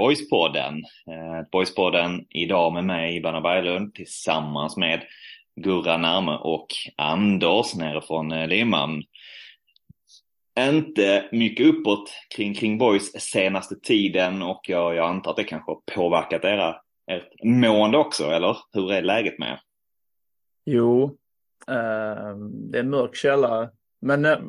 [0.00, 0.74] Boyspodden.
[1.06, 5.02] Eh, Boyspodden idag med mig, Ibana Berglund, tillsammans med
[5.56, 9.02] Gurra Närme och Anders nere från eh, Limhamn.
[10.58, 15.70] Inte mycket uppåt kring, kring Boys senaste tiden och jag, jag antar att det kanske
[15.70, 16.76] har påverkat era,
[17.10, 18.56] ert mående också, eller?
[18.72, 19.60] Hur är läget med er?
[20.64, 21.04] Jo,
[21.68, 22.36] eh,
[22.70, 23.70] det är en mörk källare.
[24.00, 24.44] Men eh,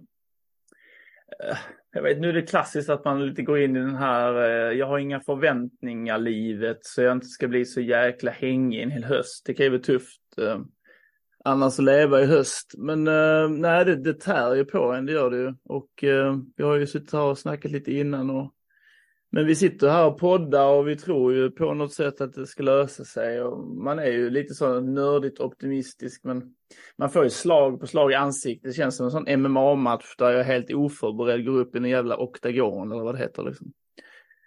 [1.93, 4.77] jag vet, nu är det klassiskt att man lite går in i den här, eh,
[4.77, 9.03] jag har inga förväntningar livet så jag inte ska bli så jäkla hängig en hel
[9.03, 9.43] höst.
[9.45, 10.59] Det kan ju vara tufft eh,
[11.43, 12.73] annars att leva i höst.
[12.77, 15.53] Men eh, nej, det, det tär ju på en, det gör det ju.
[15.63, 18.53] Och eh, vi har ju suttit här och snackat lite innan och
[19.33, 22.47] men vi sitter här och poddar och vi tror ju på något sätt att det
[22.47, 23.41] ska lösa sig.
[23.41, 26.55] Och man är ju lite så nördigt optimistisk men
[26.97, 28.71] man får ju slag på slag i ansiktet.
[28.71, 31.85] Det känns som en sån MMA-match där jag är helt oförberedd går upp i en
[31.85, 33.73] jävla oktagon eller vad det heter liksom.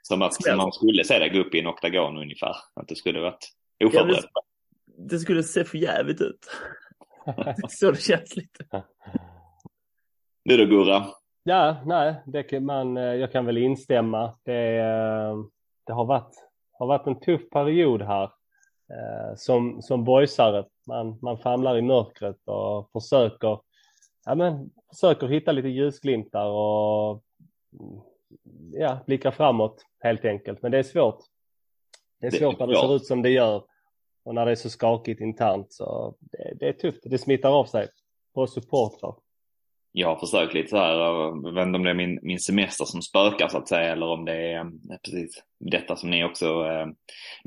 [0.03, 2.57] Som att som man skulle se dig gå upp i en oktagon ungefär.
[2.75, 3.49] Att du skulle varit
[3.85, 4.25] oförberedd.
[4.35, 4.43] Ja,
[4.87, 6.51] det, det skulle se för jävligt ut.
[7.69, 8.85] så det känns lite.
[10.45, 11.07] Du då Gurra?
[11.47, 14.34] Ja, nej, det man, jag kan väl instämma.
[14.42, 14.78] Det,
[15.87, 18.31] det har, varit, har varit en tuff period här
[19.37, 20.65] som, som boysare.
[20.87, 23.61] Man, man famlar i mörkret och försöker,
[24.25, 27.22] ja, men, försöker hitta lite ljusglimtar och
[28.72, 30.62] ja, blicka framåt helt enkelt.
[30.62, 31.19] Men det är svårt.
[32.21, 33.65] Det är svårt när det ser ut som det gör
[34.25, 35.72] och när det är så skakigt internt.
[35.72, 37.00] Så det, det är tufft.
[37.05, 37.88] Det smittar av sig
[38.34, 39.15] på supportrar
[39.97, 42.41] jag har försökt lite så här, eh, jag vet inte om det är min, min
[42.41, 44.65] semester som spökar så att säga eller om det är eh,
[45.05, 46.87] precis detta som ni också eh,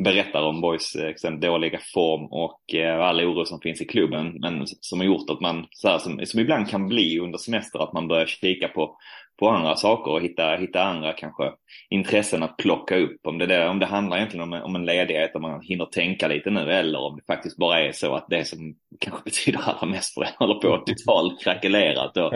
[0.04, 4.68] berättar om Boys eh, dåliga form och eh, all oro som finns i klubben men
[4.68, 7.94] som har gjort att man, så här, som, som ibland kan bli under semester, att
[7.94, 8.98] man börjar kika på,
[9.40, 11.52] på andra saker och hitta, hitta andra kanske
[11.90, 13.28] intressen att plocka upp.
[13.28, 16.28] Om det, där, om det handlar egentligen om, om en ledighet, om man hinner tänka
[16.28, 19.88] lite nu eller om det faktiskt bara är så att det som kanske betyder allra
[19.88, 22.18] mest för en håller på att totalt krackelerat.
[22.18, 22.34] Och,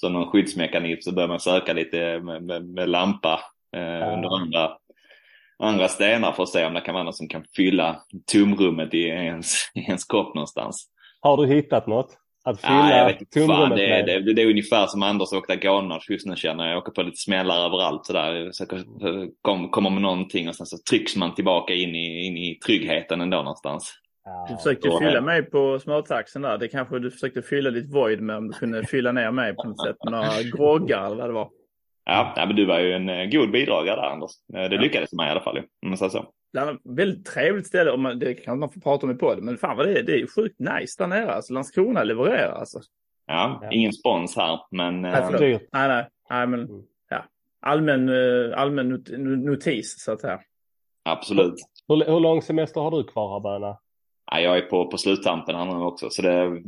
[0.00, 3.40] som någon skyddsmekanism så börjar man söka lite med, med, med lampa
[3.76, 4.12] eh, ja.
[4.12, 4.70] under andra,
[5.58, 9.02] andra stenar för att se om det kan vara något som kan fylla tomrummet i
[9.02, 10.90] ens, i ens kropp någonstans.
[11.20, 12.16] Har du hittat något?
[12.48, 16.36] Att fylla ja, tomrummet det, är, det, det, är ungefär som Anders oktagonmatch just nu
[16.36, 16.72] känner jag.
[16.72, 18.48] Jag åker på lite smällar överallt sådär.
[18.52, 18.66] Så
[19.42, 23.20] kom, kommer med någonting och sen så trycks man tillbaka in i, in i tryggheten
[23.20, 23.94] ändå någonstans.
[24.48, 26.58] Du försökte fylla mig på smörtaxen där.
[26.58, 29.68] Det kanske du försökte fylla ditt void med om du kunde fylla ner mig på
[29.68, 31.48] något sätt med några groggar eller vad det var.
[32.04, 34.30] Ja, men du var ju en eh, god bidragare där Anders.
[34.48, 34.80] Det ja.
[34.80, 35.58] lyckades med i alla fall.
[35.58, 36.26] Om man säger så.
[36.56, 39.58] Ett väldigt trevligt ställe, om man, det kan man få prata om i podden, men
[39.58, 41.32] fan vad det är, det är sjukt nice där nere.
[41.32, 42.80] Alltså Landskrona levererar alltså.
[43.26, 43.70] Ja, ja.
[43.70, 45.02] ingen spons här, men...
[45.02, 46.82] Nej, äh, nej, nej, nej, men mm.
[47.10, 47.24] ja.
[47.60, 49.08] Allmän, eh, allmän not
[49.44, 50.40] notis så att säga.
[51.02, 51.54] Absolut.
[51.88, 53.78] Hur, hur lång semester har du kvar här, Berna?
[54.30, 56.62] Ja, jag är på, på sluttampen här nu också, så det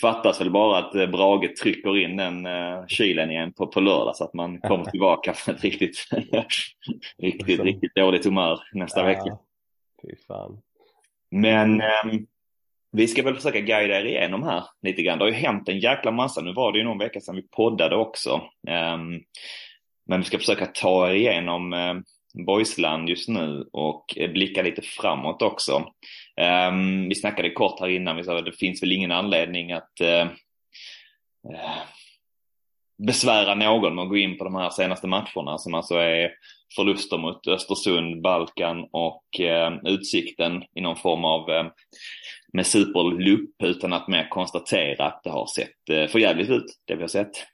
[0.00, 4.16] fattas väl bara att eh, Brage trycker in den uh, kylen igen på, på lördag
[4.16, 6.08] så att man kommer tillbaka för ett riktigt,
[7.18, 9.38] riktigt, riktigt dåligt humör nästa ja, vecka.
[10.02, 10.58] Fy fan.
[11.30, 12.26] Men um,
[12.92, 15.18] vi ska väl försöka guida er igenom här lite grann.
[15.18, 16.40] Det har ju hänt en jäkla massa.
[16.40, 18.34] Nu var det ju någon vecka sedan vi poddade också.
[18.68, 19.22] Um,
[20.06, 22.04] men vi ska försöka ta er igenom um,
[22.46, 25.84] Boysland just nu och blicka lite framåt också.
[26.40, 29.92] Um, vi snackade kort här innan, vi sa att det finns väl ingen anledning att
[30.00, 30.26] uh,
[31.52, 31.76] uh,
[33.06, 36.30] besvära någon med att gå in på de här senaste matcherna som alltså är
[36.76, 41.70] förluster mot Östersund, Balkan och uh, Utsikten i någon form av uh,
[42.52, 47.00] med superlupp utan att mer konstatera att det har sett uh, förjävligt ut, det vi
[47.00, 47.46] har sett.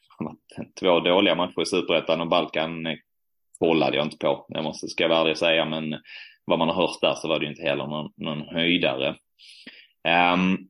[0.81, 2.87] Två dåliga matcher i Superettan och Balkan
[3.59, 5.95] kollade jag inte på, jag måste, ska jag vara ärlig och säga, men
[6.45, 9.17] vad man har hört där så var det ju inte heller någon, någon höjdare.
[10.35, 10.69] Um,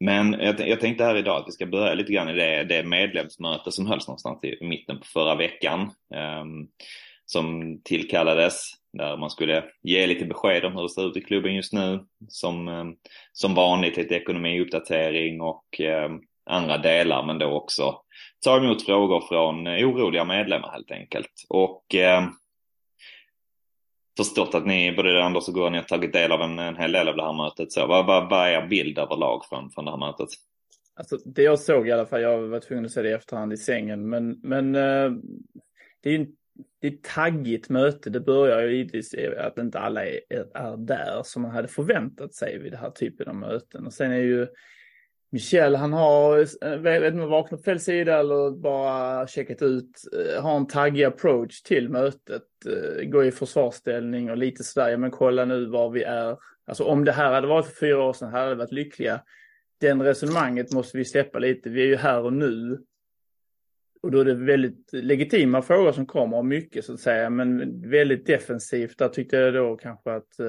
[0.00, 2.84] men jag, jag, tänkte här idag att vi ska börja lite grann i det, det
[2.84, 5.80] medlemsmöte som hölls någonstans i mitten på förra veckan.
[6.40, 6.68] Um,
[7.24, 11.54] som tillkallades där man skulle ge lite besked om hur det ser ut i klubben
[11.54, 12.04] just nu.
[12.28, 12.96] Som, um,
[13.32, 18.00] som vanligt lite ekonomiuppdatering och um, andra delar men då också
[18.44, 21.46] ta emot frågor från oroliga medlemmar helt enkelt.
[21.48, 21.84] Och
[24.24, 27.08] förstått att ni, både Anders och Gurra, har tagit del av en, en hel del
[27.08, 27.72] av det här mötet.
[27.72, 30.28] Så vad, vad, vad är er bild överlag från, från det här mötet?
[30.94, 33.52] Alltså, det jag såg i alla fall, jag var tvungen att se det i efterhand
[33.52, 35.10] i sängen, men, men eh,
[36.02, 36.26] det är ju
[36.80, 38.10] det är ett taggigt möte.
[38.10, 40.20] Det börjar ju givetvis att inte alla är,
[40.54, 43.86] är där som man hade förväntat sig vid den här typen av möten.
[43.86, 44.46] Och sen är ju
[45.32, 49.62] Michel, han har, eh, vet inte om han vaknat på fel sida eller bara checkat
[49.62, 54.96] ut, eh, har en taggig approach till mötet, eh, går i försvarsställning och lite sådär,
[54.96, 56.36] men kolla nu var vi är.
[56.66, 59.22] Alltså om det här hade varit för fyra år sedan här hade vi varit lyckliga.
[59.80, 62.80] Den resonemanget måste vi släppa lite, vi är ju här och nu.
[64.02, 67.80] Och då är det väldigt legitima frågor som kommer, och mycket så att säga, men
[67.90, 68.98] väldigt defensivt.
[68.98, 70.40] Där tyckte jag då kanske att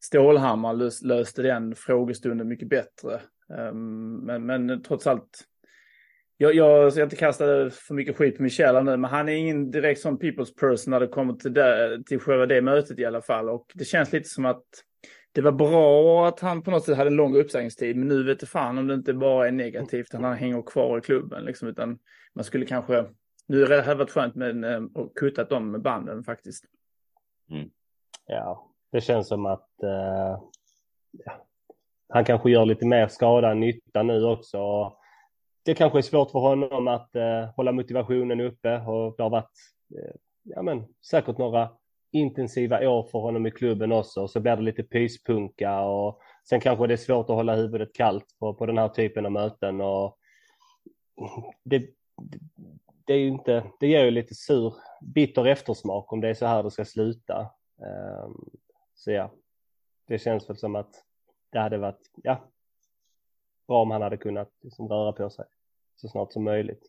[0.00, 3.20] Stålhammar löste den frågestunden mycket bättre.
[3.58, 5.44] Ehm, men, men trots allt,
[6.36, 9.70] jag, jag ska inte kasta för mycket skit på Michel nu, men han är ingen
[9.70, 13.22] direkt sån people's person när det kommer till, det, till själva det mötet i alla
[13.22, 13.48] fall.
[13.48, 14.64] Och det känns lite som att
[15.32, 18.40] det var bra att han på något sätt hade en lång uppsägningstid, men nu vet
[18.40, 21.68] det fan om det inte bara är negativt att han hänger kvar i klubben, liksom,
[21.68, 21.98] utan
[22.34, 23.04] man skulle kanske,
[23.46, 26.64] nu hade det varit skönt med eh, och att kuttat dem med banden faktiskt.
[27.50, 27.70] Mm.
[28.26, 30.42] Ja, det känns som att uh,
[31.10, 31.46] ja,
[32.12, 34.92] han kanske gör lite mer skada än nytta nu också.
[35.64, 39.50] Det kanske är svårt för honom att eh, hålla motivationen uppe och det har varit
[39.98, 41.70] eh, ja, men, säkert några
[42.12, 44.28] intensiva år för honom i klubben också.
[44.28, 48.36] Så blir det lite pyspunka och sen kanske det är svårt att hålla huvudet kallt
[48.38, 49.80] på, på den här typen av möten.
[49.80, 50.18] Och
[51.64, 51.86] det,
[53.06, 56.46] det är ju inte, det ger ju lite sur, bitter eftersmak om det är så
[56.46, 57.50] här det ska sluta.
[58.24, 58.50] Um,
[58.94, 59.30] så ja,
[60.08, 61.04] det känns väl som att
[61.52, 62.44] det hade varit, ja,
[63.68, 65.44] bra om han hade kunnat liksom röra på sig
[65.96, 66.82] så snart som möjligt.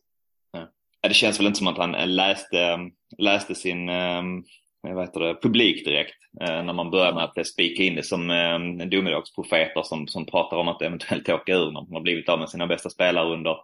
[0.52, 0.68] Ja.
[1.00, 2.78] Det känns väl inte som att han eh, läste, eh,
[3.18, 4.44] läste sin um,
[4.92, 8.30] vad heter det, publik direkt uh, när man börjar med att spika in det som
[8.30, 12.38] um, domedagsprofeter som, som pratar om att eventuellt åka ur när man har blivit av
[12.38, 13.56] med sina bästa spelare under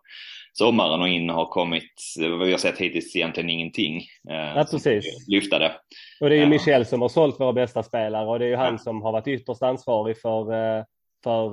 [0.53, 3.97] sommaren och in har kommit, vad vi har sett hittills, egentligen ingenting.
[4.31, 5.29] Eh, ja, precis.
[5.29, 5.73] Lyfta det.
[6.21, 8.57] Och det är ju Michel som har sålt våra bästa spelare och det är ju
[8.57, 10.85] han som har varit ytterst ansvarig för, eh,
[11.25, 11.51] för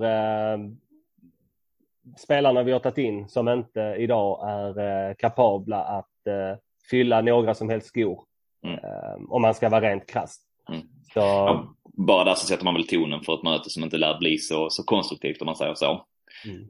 [2.17, 6.07] spelarna vi har tagit in som inte idag är kapabla att
[6.89, 8.26] fylla några som helst skor.
[8.63, 9.31] Mm.
[9.31, 10.41] om man ska vara rent krasst.
[10.69, 10.81] Mm.
[11.13, 11.19] Så...
[11.19, 14.37] Ja, bara där så sätter man väl tonen för ett möte som inte lär bli
[14.37, 16.05] så, så konstruktivt om man säger så.
[16.45, 16.67] Mm.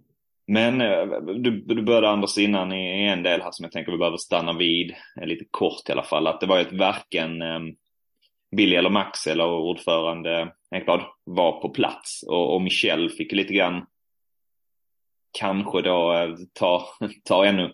[0.47, 3.97] Men eh, du, du började Anders innan i, en del här som jag tänker vi
[3.97, 7.41] behöver stanna vid, eh, lite kort i alla fall, att det var ju ett varken
[7.41, 7.59] eh,
[8.55, 13.85] Billy eller Max eller ordförande Ekblad var på plats och, och Michel fick lite grann
[15.39, 16.85] kanske då eh, ta,
[17.23, 17.73] ta ännu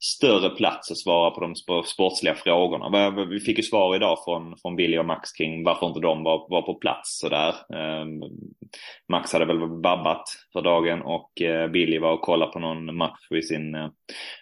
[0.00, 1.54] större plats att svara på de
[1.84, 3.10] sportsliga frågorna.
[3.24, 6.46] Vi fick ju svar idag från, från Billy och Max kring varför inte de var,
[6.50, 7.54] var på plats sådär.
[7.74, 8.20] Ehm,
[9.08, 13.32] Max hade väl vabbat för dagen och eh, Billy var och kollade på någon match
[13.34, 13.88] i sin eh,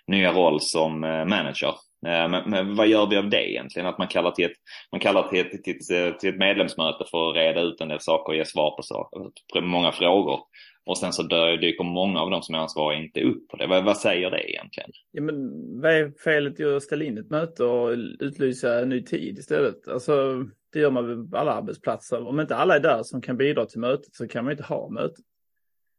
[0.07, 1.75] nya roll som eh, manager.
[2.07, 3.89] Ehm, men, men, vad gör vi av det egentligen?
[3.89, 4.57] Att man kallar till ett,
[4.93, 8.01] man kallar till ett, till ett, till ett medlemsmöte för att reda ut en del
[8.01, 10.41] saker och ge svar på saker, många frågor.
[10.89, 11.23] Och sen så
[11.61, 13.67] dyker många av de som är ansvariga inte upp på det.
[13.67, 14.91] Vad, vad säger det egentligen?
[15.13, 17.89] Ja, men vad är felet i att ställa in ett möte och
[18.21, 19.89] utlysa en ny tid istället?
[19.89, 22.27] Alltså, det gör man väl på alla arbetsplatser.
[22.27, 24.89] Om inte alla är där som kan bidra till mötet så kan man inte ha
[24.89, 25.25] mötet.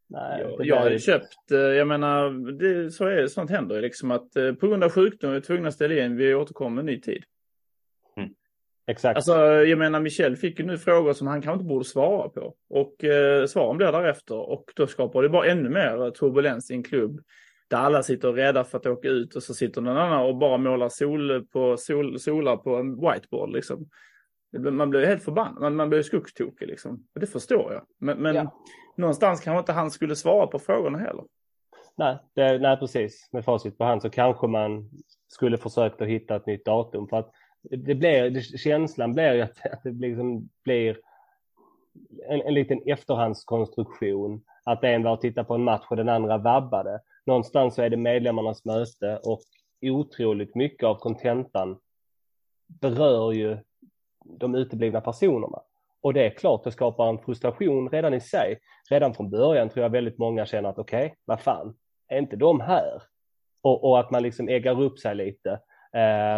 [0.08, 4.10] Nej, jag, jag har ju köpt, eh, jag menar, det, så är, sånt händer liksom
[4.10, 6.84] att eh, på grund av sjukdom är vi tvungna att ställa in, vi återkommer med
[6.84, 7.24] ny tid.
[8.90, 9.16] Exakt.
[9.16, 12.54] Alltså, jag menar, Michel fick ju nu frågor som han kanske inte borde svara på.
[12.70, 14.50] Och eh, svaren blir därefter.
[14.50, 17.20] Och då skapar det bara ännu mer turbulens i en klubb.
[17.68, 20.36] Där alla sitter och rädda för att åka ut och så sitter någon annan och
[20.36, 23.52] bara målar sol på, sol, solar på en whiteboard.
[23.52, 23.88] Liksom.
[24.58, 27.06] Man blir helt förbannad, man, man blir skogstokig liksom.
[27.14, 27.82] Det förstår jag.
[28.00, 28.64] Men, men ja.
[28.96, 31.24] någonstans kanske inte han skulle svara på frågorna heller.
[31.96, 33.28] Nej, det, nej, precis.
[33.32, 34.90] Med facit på hand så kanske man
[35.28, 37.08] skulle försökt att hitta ett nytt datum.
[37.08, 37.30] För att
[37.62, 40.98] det blir, det, känslan blir ju att, att det liksom blir
[42.28, 44.42] en, en liten efterhandskonstruktion.
[44.64, 47.00] Att en var och tittade på en match och den andra vabbade.
[47.26, 49.40] Någonstans så är det medlemmarnas möte och
[49.82, 51.78] otroligt mycket av kontentan
[52.66, 53.58] berör ju
[54.24, 55.62] de uteblivna personerna.
[56.00, 58.58] Och det är klart, det skapar en frustration redan i sig.
[58.90, 61.74] Redan från början tror jag väldigt många känner att okej, okay, vad fan,
[62.08, 63.02] är inte de här?
[63.62, 65.60] Och, och, att man liksom äggar upp sig lite.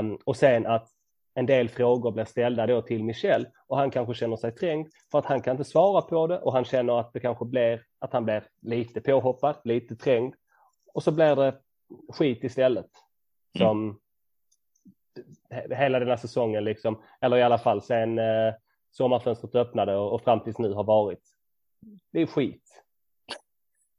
[0.00, 0.88] Um, och sen att
[1.34, 5.18] en del frågor blir ställda då till Michel och han kanske känner sig trängd för
[5.18, 8.12] att han kan inte svara på det och han känner att det kanske blir att
[8.12, 10.34] han blir lite påhoppad, lite trängd
[10.94, 11.58] och så blir det
[12.12, 12.90] skit istället
[13.58, 13.98] som
[15.50, 15.78] mm.
[15.78, 18.54] hela den här säsongen liksom, eller i alla fall sen eh,
[18.90, 21.22] sommarfönstret öppnade och, och fram tills nu har varit.
[22.12, 22.81] Det är skit.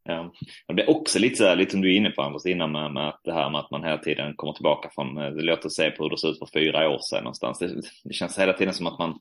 [0.06, 0.34] Ja.
[0.68, 2.94] Det blir också lite så här, lite som du är inne på Anders innan med,
[2.94, 5.92] med att det här med att man hela tiden kommer tillbaka från, det låter se
[5.92, 7.60] på hur det såg ut för fyra år sedan någonstans.
[7.60, 9.20] Det, det känns hela tiden som att man,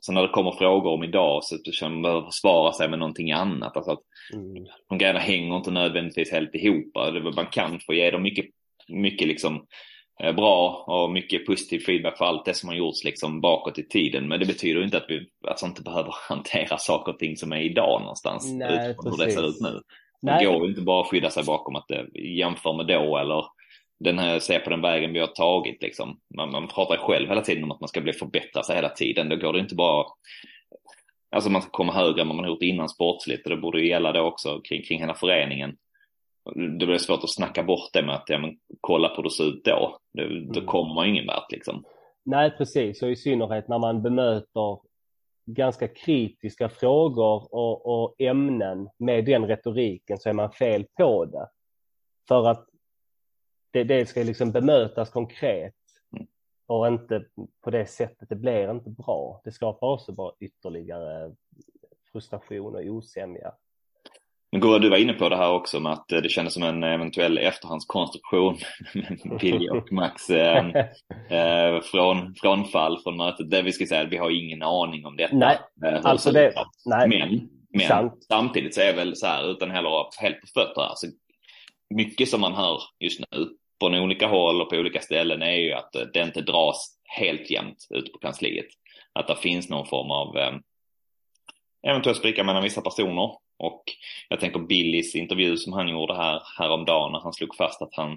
[0.00, 3.32] så när det kommer frågor om idag så känner man behöver försvara sig med någonting
[3.32, 3.76] annat.
[3.76, 4.02] Alltså att
[4.32, 4.66] mm.
[4.88, 6.86] de grejerna hänger inte nödvändigtvis helt ihop.
[7.36, 8.46] Man kan få ge dem mycket,
[8.88, 9.62] mycket liksom Eh,
[10.18, 14.28] bra och mycket positiv feedback för allt det som har gjorts liksom bakåt i tiden.
[14.28, 17.60] Men det betyder inte att vi alltså inte behöver hantera saker och ting som är
[17.60, 18.52] idag någonstans.
[18.52, 19.80] Nej, utifrån hur det ser ut nu.
[20.22, 23.44] Det går ju inte bara att skydda sig bakom att det jämför med då eller
[24.00, 26.18] den här, se på den vägen vi har tagit liksom.
[26.36, 29.28] Man, man pratar själv hela tiden om att man ska bli förbättra sig hela tiden.
[29.28, 30.04] Då går det inte bara
[31.30, 33.80] Alltså man ska komma högre än vad man har gjort innan sportsligt och det borde
[33.80, 35.76] ju gälla då också kring, kring hela föreningen
[36.54, 39.30] det blir svårt att snacka bort det med att ja, men, kolla på hur det
[39.30, 39.98] ser ut då.
[40.12, 40.66] Det, då mm.
[40.66, 41.84] kommer man ingen vart liksom.
[42.24, 43.02] Nej, precis.
[43.02, 44.78] Och i synnerhet när man bemöter
[45.46, 51.48] ganska kritiska frågor och, och ämnen med den retoriken så är man fel på det.
[52.28, 52.66] För att
[53.70, 55.74] det, det ska liksom bemötas konkret
[56.16, 56.26] mm.
[56.66, 57.24] och inte
[57.64, 58.28] på det sättet.
[58.28, 59.40] Det blir inte bra.
[59.44, 61.34] Det skapar också bara ytterligare
[62.12, 63.52] frustration och osämja.
[64.52, 66.62] Men Gurra, du var inne på det här också med att eh, det kändes som
[66.62, 68.58] en eventuell efterhandskonstruktion
[68.94, 70.66] med Billy och Max eh,
[71.30, 73.50] eh, från, frånfall från mötet.
[73.50, 75.36] Det vi ska säga, vi har ingen aning om detta.
[75.36, 76.52] Nej, eh, alltså det,
[76.84, 77.08] nej.
[77.08, 77.48] Men,
[77.88, 81.06] men samtidigt så är väl så här, utan heller helt på fötter, alltså,
[81.94, 83.48] mycket som man hör just nu
[83.80, 87.86] från olika håll och på olika ställen är ju att det inte dras helt jämnt
[87.90, 88.66] ute på kansliet.
[89.12, 90.54] Att det finns någon form av eh,
[91.88, 93.82] eventuellt spricka mellan vissa personer och
[94.28, 98.10] jag tänker Billys intervju som han gjorde här häromdagen när han slog fast att han,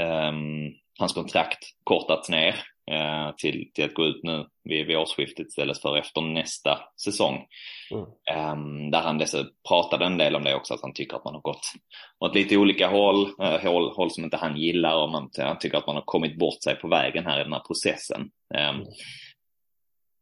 [0.00, 2.54] um, hans kontrakt kortats ner
[2.90, 7.46] uh, till, till att gå ut nu vid, vid årsskiftet istället för efter nästa säsong.
[7.90, 8.04] Mm.
[8.52, 11.34] Um, där han dessa pratade en del om det också, att han tycker att man
[11.34, 11.72] har gått
[12.18, 15.78] åt lite olika håll, uh, håll, håll som inte han gillar och man, han tycker
[15.78, 18.30] att man har kommit bort sig på vägen här i den här processen.
[18.54, 18.86] Um, mm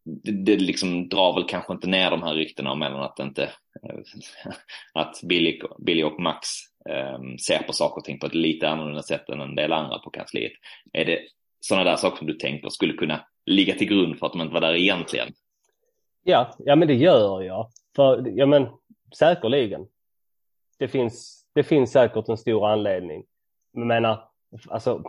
[0.09, 3.99] det, det liksom drar väl kanske inte ner de här ryktena om att inte eh,
[4.95, 6.49] att Billy, Billy och Max
[7.17, 9.99] um, ser på saker och ting på ett lite annorlunda sätt än en del andra
[9.99, 10.53] på kansliet.
[10.93, 11.21] Är det
[11.61, 14.55] sådana där saker som du tänker skulle kunna ligga till grund för att de inte
[14.55, 15.29] var där egentligen?
[16.23, 17.71] Ja, ja men det gör jag.
[17.97, 18.69] För, ja men
[19.19, 19.87] säkerligen.
[20.79, 23.25] Det finns, det finns säkert en stor anledning.
[23.73, 24.29] Men menar,
[24.69, 25.03] alltså,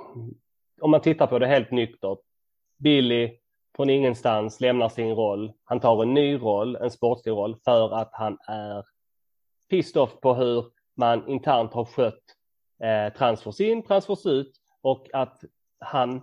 [0.82, 2.20] om man tittar på det helt nyktert.
[2.78, 3.40] Billy
[3.80, 5.52] från ingenstans lämnar sin roll.
[5.64, 8.86] Han tar en ny roll, en sportslig roll, för att han är
[9.70, 12.24] pissed off på hur man internt har skött
[12.84, 15.44] eh, transfers in, transfers ut och att
[15.80, 16.22] han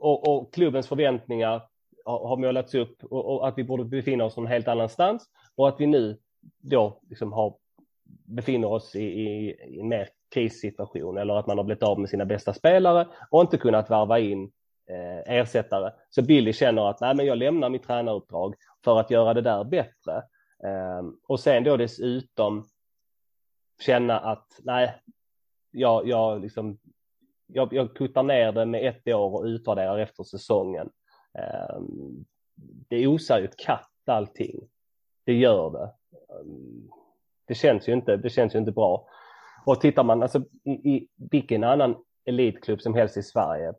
[0.00, 1.62] och, och klubbens förväntningar
[2.04, 5.68] har, har målats upp och, och, att vi borde befinna oss någon helt annanstans och
[5.68, 6.18] att vi nu
[6.58, 7.54] då liksom har,
[8.24, 12.10] befinner oss i, i, i en mer krissituation eller att man har blivit av med
[12.10, 14.50] sina bästa spelare och inte kunnat varva in
[14.88, 15.92] eh, ersättare.
[16.10, 18.54] Så Billy känner att Nej, men jag lämnar mitt tränaruppdrag
[18.84, 20.16] för att göra det där bättre.
[20.64, 22.64] Eh, och sen då dessutom
[23.80, 25.02] känna att nej,
[25.70, 26.78] jag, jag, liksom,
[27.46, 30.90] jag, jag kuttar ner det med ett år och utvärderar efter säsongen.
[31.38, 31.80] Eh,
[32.88, 34.68] det osar ju katt allting.
[35.24, 35.92] Det gör det.
[37.44, 39.08] Det känns ju inte, det känns ju inte bra.
[39.64, 43.74] Och tittar man alltså, i, i vilken annan elitklubb som helst i Sverige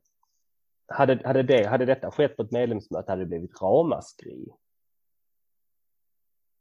[0.89, 4.47] hade, hade, det, hade detta skett på ett medlemsmöte hade det blivit ramaskri.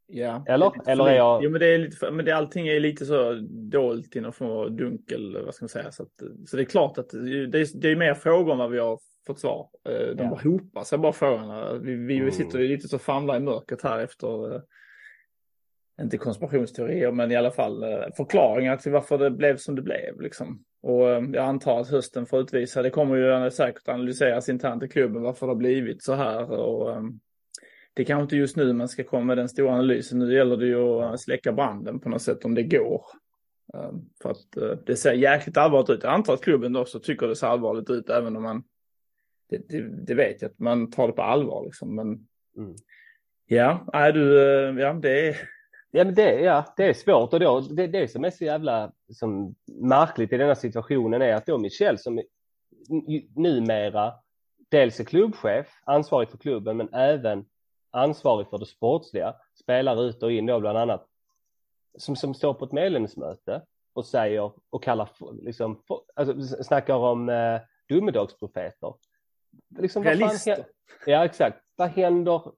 [0.06, 0.44] Ja.
[0.49, 0.88] Eller?
[0.90, 1.44] Eller är jag...
[1.44, 4.32] Jo, men det är lite, för, men det, allting är lite så dolt i någon
[4.32, 5.92] form av dunkel, vad ska man säga.
[5.92, 8.70] Så, att, så det är klart att det är, det är mer frågor än vad
[8.70, 9.68] vi har fått svar.
[9.88, 10.30] Eh, de ja.
[10.30, 11.75] bara hopar sig bara frågorna.
[11.75, 12.32] Vi, vi mm.
[12.32, 14.61] sitter ju lite så famlar i mörkret här efter, eh,
[16.00, 20.20] inte konspirationsteorier, men i alla fall eh, förklaringar till varför det blev som det blev.
[20.20, 20.64] Liksom.
[20.80, 24.88] Och eh, jag antar att hösten får utvisa, det kommer ju säkert analyseras internt i
[24.88, 26.50] klubben varför det har blivit så här.
[26.50, 27.20] Och, um,
[27.94, 30.18] det kanske inte just nu man ska komma med den stora analysen.
[30.18, 33.02] Nu gäller det ju att släcka branden på något sätt om det går.
[34.23, 36.02] För att det ser jäkligt allvarligt ut.
[36.02, 38.64] Jag antar att klubben också tycker det ser allvarligt ut även om man,
[39.50, 41.94] det, det, det vet jag att man tar det på allvar liksom.
[41.94, 42.06] Men
[42.56, 42.76] mm.
[43.47, 44.35] ja, är du,
[44.80, 45.37] ja det är
[45.90, 48.92] Ja, men det, ja, det är svårt och då, det, det som är så jävla
[49.12, 52.23] som märkligt i denna situationen är att då Michel som
[53.37, 54.14] numera
[54.68, 57.45] dels är klubbchef, ansvarig för klubben, men även
[57.90, 61.07] ansvarig för det sportsliga, spelar ut och in då bland annat,
[61.99, 65.09] som, som står på ett medlemsmöte och säger och kallar,
[65.45, 65.83] liksom,
[66.14, 68.95] alltså, snackar om eh, domedagsprofeter.
[69.78, 70.64] Liksom, Realister.
[71.07, 71.59] ja, exakt.
[71.76, 72.52] Vad händer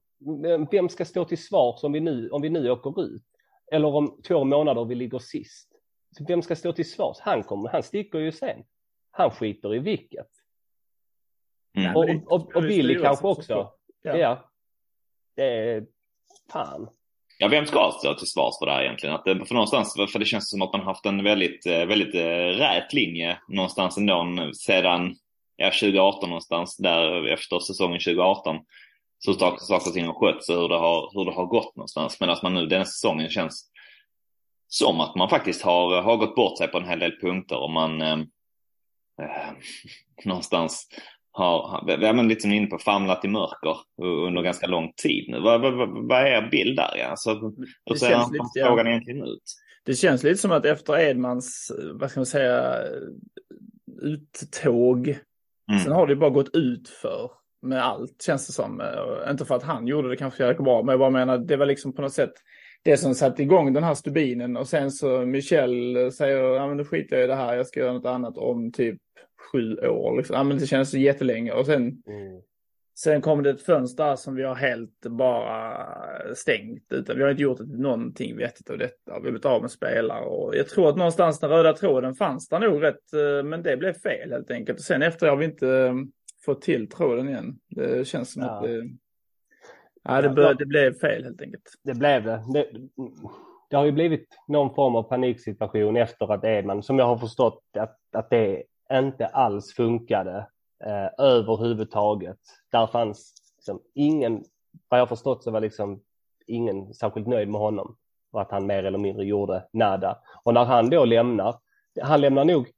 [0.70, 3.22] vem ska stå till svars om vi nu, om vi nu åker ut?
[3.70, 5.68] eller om två månader vi ligger sist.
[6.18, 7.16] Så vem ska stå till svars?
[7.20, 8.62] Han kommer, han sticker ju sen.
[9.10, 10.28] Han skiter i vilket.
[11.76, 11.96] Mm.
[11.96, 13.72] Och, och, och Billy kanske också.
[14.02, 14.16] Ja.
[14.16, 14.50] Ja.
[15.36, 15.86] Det är
[16.52, 16.88] fan.
[17.38, 19.14] Ja, vem ska stå till svars för det här egentligen?
[19.14, 22.14] Att det, för någonstans, för det känns som att man haft en väldigt, eh, väldigt
[22.14, 25.16] eh, rät linje någonstans ändå sedan
[25.56, 28.56] ja, 2018 någonstans, där efter säsongen 2018.
[29.24, 32.20] Så saker, och ting har skötts och hur det har, hur det har gått någonstans.
[32.20, 33.70] Medan man nu den säsongen känns
[34.68, 37.70] som att man faktiskt har, har gått bort sig på en hel del punkter och
[37.70, 38.18] man eh,
[39.22, 39.52] eh,
[40.24, 40.88] någonstans
[41.32, 45.40] har, ja, men lite som inne på, famlat i mörker under ganska lång tid nu.
[45.40, 45.74] Vad, vad,
[46.08, 47.04] vad är er bild där?
[47.10, 47.34] Alltså,
[47.86, 48.66] hur ser känns lite, ja.
[48.66, 49.42] frågan egentligen ut?
[49.84, 52.74] Det känns lite som att efter Edmans, vad ska man säga,
[54.02, 55.18] uttåg,
[55.70, 55.80] Mm.
[55.82, 57.30] sen har det bara gått ut för
[57.62, 58.80] med allt känns det som.
[58.80, 61.56] Eh, Inte för att han gjorde det kanske jäkla bra, men jag bara menar det
[61.56, 62.32] var liksom på något sätt
[62.82, 66.84] det som satte igång den här stubinen och sen så Michel säger, ja men nu
[66.84, 68.98] skiter jag i det här, jag ska göra något annat om typ
[69.52, 70.16] sju år.
[70.16, 70.36] Liksom.
[70.36, 72.40] Ja men det känns så jättelänge och sen Mm.
[72.98, 75.86] Sen kom det ett fönster som vi har helt bara
[76.34, 76.92] stängt.
[76.92, 78.94] Utan vi har inte gjort någonting vettigt av detta.
[79.06, 80.24] Vi har blivit av med spelare.
[80.24, 83.12] Och jag tror att någonstans den röda tråden fanns där nog rätt.
[83.12, 84.78] eh, Men det blev fel helt enkelt.
[84.78, 85.94] Och sen efter har vi inte
[86.44, 87.58] fått till tråden igen.
[87.68, 88.48] Det känns som Ja.
[88.48, 88.90] att det,
[90.02, 91.62] ja, det, bör, det blev fel helt enkelt.
[91.82, 92.44] Det blev det.
[92.52, 92.66] det.
[93.70, 97.62] Det har ju blivit någon form av paniksituation efter att Edman, som jag har förstått
[97.78, 100.46] att, att det inte alls funkade
[100.84, 102.38] eh, överhuvudtaget.
[102.70, 104.44] Där fanns liksom ingen,
[104.88, 106.00] vad jag har förstått så var liksom
[106.46, 107.96] ingen särskilt nöjd med honom
[108.32, 110.18] och att han mer eller mindre gjorde nada.
[110.42, 111.56] Och när han då lämnar,
[112.02, 112.70] han lämnar nog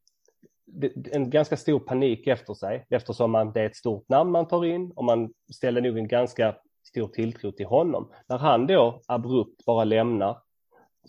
[1.13, 4.65] en ganska stor panik efter sig eftersom man, det är ett stort namn man tar
[4.65, 8.13] in och man ställer nog en ganska stor tilltro till honom.
[8.27, 10.39] När han då abrupt bara lämnar,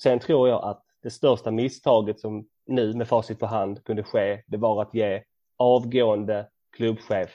[0.01, 4.43] sen tror jag att det största misstaget som nu med facit på hand kunde ske,
[4.47, 5.23] det var att ge
[5.57, 7.29] avgående klubbchef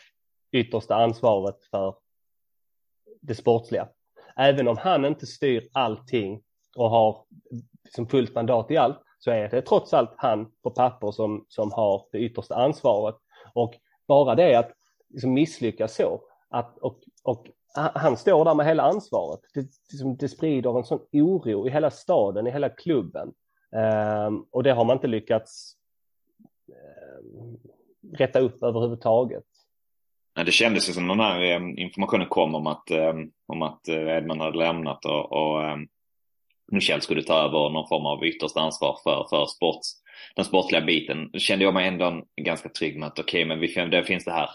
[0.53, 1.95] yttersta ansvaret för
[3.21, 3.89] det sportsliga.
[4.37, 6.43] Även om han inte styr allting
[6.77, 7.25] och har
[7.95, 11.73] som fullt mandat i allt så är det trots allt han på papper som, som
[11.73, 13.17] har det yttersta ansvaret.
[13.55, 13.75] Och
[14.09, 14.73] bara det att
[15.11, 19.41] liksom misslyckas så, att, och, och han står där med hela ansvaret.
[19.55, 23.33] Det, liksom, det sprider en sån oro i hela staden, i hela klubben.
[24.27, 25.77] Um, och det har man inte lyckats
[27.29, 27.59] um,
[28.13, 29.45] rätta upp överhuvudtaget.
[30.45, 32.91] Det kändes ju som den här ehm, informationen kom om att,
[33.47, 35.63] om att eh, Edman hade lämnat och, och
[36.73, 39.89] Michel skulle ta över någon form av yttersta ansvar för, för sports,
[40.37, 41.31] den sportliga biten.
[41.39, 44.33] Kände jag mig ändå ganska trygg med att okej, okay, men vi, det finns det
[44.33, 44.49] här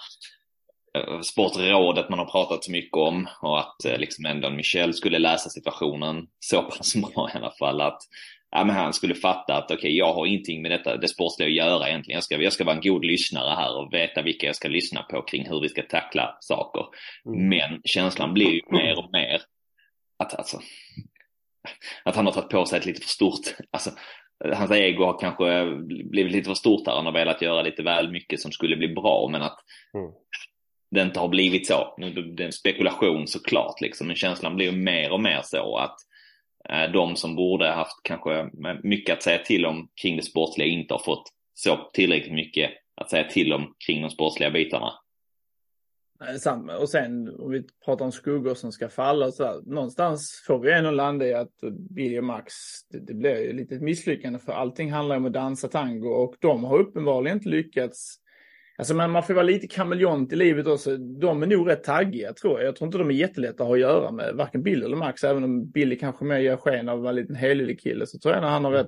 [0.98, 5.20] eh, sportrådet man har pratat så mycket om och att eh, liksom ändå Michel skulle
[5.20, 8.02] läsa situationen så pass bra i alla fall att
[8.52, 11.48] ja, men han skulle fatta att okej, okay, jag har ingenting med detta, det sportsliga
[11.48, 12.18] att göra egentligen.
[12.18, 15.04] Jag ska, jag ska vara en god lyssnare här och veta vilka jag ska lyssna
[15.04, 16.86] på kring hur vi ska tackla saker.
[17.26, 17.50] Mm.
[17.50, 19.42] Men känslan blir ju mer och mer
[20.20, 20.60] att, alltså,
[22.04, 23.92] att han har tagit på sig ett lite för stort, alltså,
[24.54, 26.92] hans ego har kanske blivit lite för stort där.
[26.92, 29.60] Han har velat göra lite väl mycket som skulle bli bra, men att
[29.94, 30.12] mm.
[30.92, 31.96] det inte har blivit så.
[31.98, 34.08] Det är en spekulation såklart, liksom.
[34.08, 35.96] men känslan blir ju mer och mer så att
[36.94, 38.50] de som borde haft kanske
[38.84, 41.24] mycket att säga till om kring det sportsliga inte har fått
[41.54, 42.72] så tillräckligt mycket
[43.02, 44.94] att säga till om kring de sportsliga bitarna.
[46.26, 46.78] Nej, samma.
[46.78, 50.60] Och sen om vi pratar om skuggor som ska falla och så där, någonstans får
[50.60, 51.54] vi ändå landa i att
[51.90, 52.54] Billy och Max,
[52.90, 56.36] det, det blir ju lite ett misslyckande för allting handlar om att dansa tango och
[56.40, 58.20] de har uppenbarligen inte lyckats
[58.78, 60.98] Alltså man, man får vara lite kameleont i livet också.
[60.98, 62.68] De är nog rätt taggiga tror jag.
[62.68, 65.24] Jag tror inte de är jättelätta att ha att göra med varken Billy eller Max.
[65.24, 68.44] Även om Billy kanske mer gör sken av en liten helylle kille så tror jag
[68.44, 68.88] att han har rätt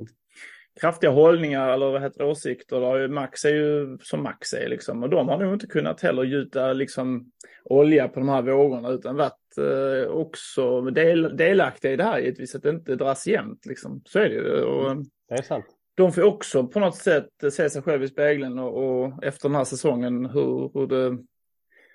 [0.82, 2.80] kraftiga hållningar eller vad heter det, åsikter.
[2.80, 3.14] Då.
[3.14, 5.04] Max är ju som Max är liksom.
[5.04, 7.32] Och de har nog inte kunnat heller gjuta liksom
[7.64, 12.56] olja på de här vågorna utan varit eh, också del, delaktiga i det här givetvis.
[12.56, 14.02] Att det inte dras jämnt liksom.
[14.06, 14.62] Så är det ju.
[14.62, 14.96] Och,
[15.30, 19.04] det är sant de får också på något sätt se sig själv i spegeln och,
[19.04, 21.18] och efter den här säsongen hur, hur, det,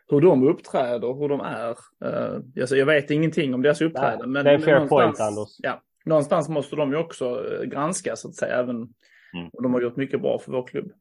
[0.08, 1.70] hur de uppträder, hur de är.
[2.04, 4.26] Uh, alltså jag vet ingenting om deras uppträdande.
[4.26, 5.48] Men, det är en fair point, Anders.
[5.58, 9.48] Ja, någonstans måste de ju också granska så att säga, även mm.
[9.52, 10.92] och de har gjort mycket bra för vår klubb.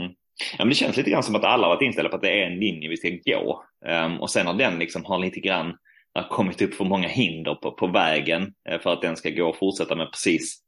[0.00, 0.12] Mm.
[0.50, 2.42] Ja, men det känns lite grann som att alla har varit inställda på att det
[2.42, 3.64] är en linje vi ska gå.
[3.86, 5.76] Um, och sen har den liksom har lite grann
[6.14, 9.56] har kommit upp för många hinder på, på vägen för att den ska gå och
[9.56, 10.62] fortsätta med precis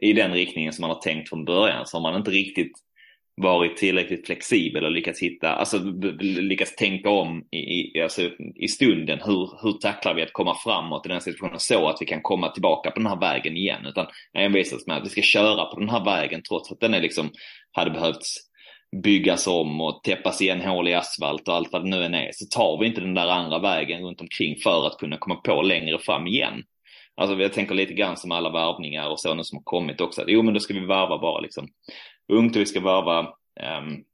[0.00, 2.72] i den riktningen som man har tänkt från början så har man inte riktigt
[3.42, 5.78] varit tillräckligt flexibel och lyckats hitta, alltså
[6.20, 8.22] lyckats tänka om i, i, alltså,
[8.54, 9.20] i stunden.
[9.24, 12.50] Hur, hur tacklar vi att komma framåt i den situationen så att vi kan komma
[12.50, 13.86] tillbaka på den här vägen igen.
[13.86, 14.06] Utan
[14.38, 17.30] envisas med att vi ska köra på den här vägen trots att den är liksom,
[17.72, 18.50] hade behövts
[19.02, 22.30] byggas om och täppas igen hål i asfalt och allt vad det nu än är.
[22.32, 25.62] Så tar vi inte den där andra vägen runt omkring för att kunna komma på
[25.62, 26.62] längre fram igen.
[27.16, 30.24] Alltså jag tänker lite grann som alla värvningar och sådana som har kommit också.
[30.26, 31.68] Jo men då ska vi värva bara liksom
[32.30, 34.04] ungt och vi ska värva um,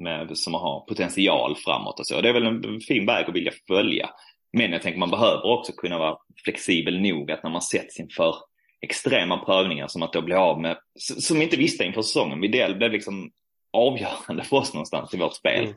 [0.00, 2.20] med, som har potential framåt och så.
[2.20, 4.10] Det är väl en fin väg att vilja följa.
[4.52, 8.34] Men jag tänker man behöver också kunna vara flexibel nog att när man sätts inför
[8.80, 12.76] extrema prövningar som att då bli av med, som vi inte visste inför säsongen, det
[12.78, 13.30] blev liksom
[13.72, 15.74] avgörande för oss någonstans i vårt spel.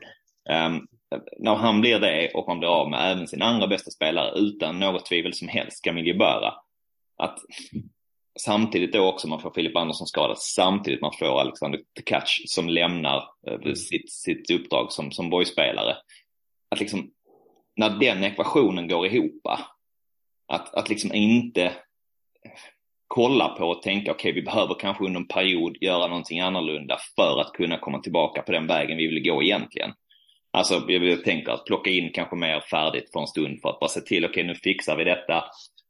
[0.50, 0.74] Mm.
[0.74, 0.86] Um,
[1.38, 4.78] när han blir det och man blir av med även sin andra bästa spelare utan
[4.78, 6.54] något tvivel som helst, Camille Böra.
[7.16, 7.38] Att
[8.40, 13.24] samtidigt då också man får Filip Andersson skadad, samtidigt man får Alexander Tkac som lämnar
[13.46, 15.96] eh, sitt, sitt uppdrag som, som boyspelare.
[16.68, 17.10] Att liksom,
[17.76, 19.46] när den ekvationen går ihop,
[20.48, 21.72] att, att liksom inte
[23.14, 26.98] kolla på och tänka okej okay, vi behöver kanske under en period göra någonting annorlunda
[27.16, 29.92] för att kunna komma tillbaka på den vägen vi vill gå egentligen.
[30.50, 33.88] Alltså jag tänker att plocka in kanske mer färdigt för en stund för att bara
[33.88, 35.44] se till okej okay, nu fixar vi detta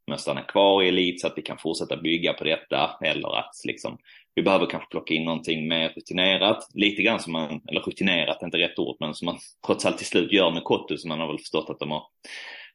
[0.06, 3.54] men stanna kvar i elit så att vi kan fortsätta bygga på detta eller att
[3.64, 3.98] liksom
[4.34, 8.46] vi behöver kanske plocka in någonting mer rutinerat, lite grann som man, eller rutinerat är
[8.46, 11.20] inte rätt ord, men som man trots allt till slut gör med Kottu som man
[11.20, 12.02] har väl förstått att de har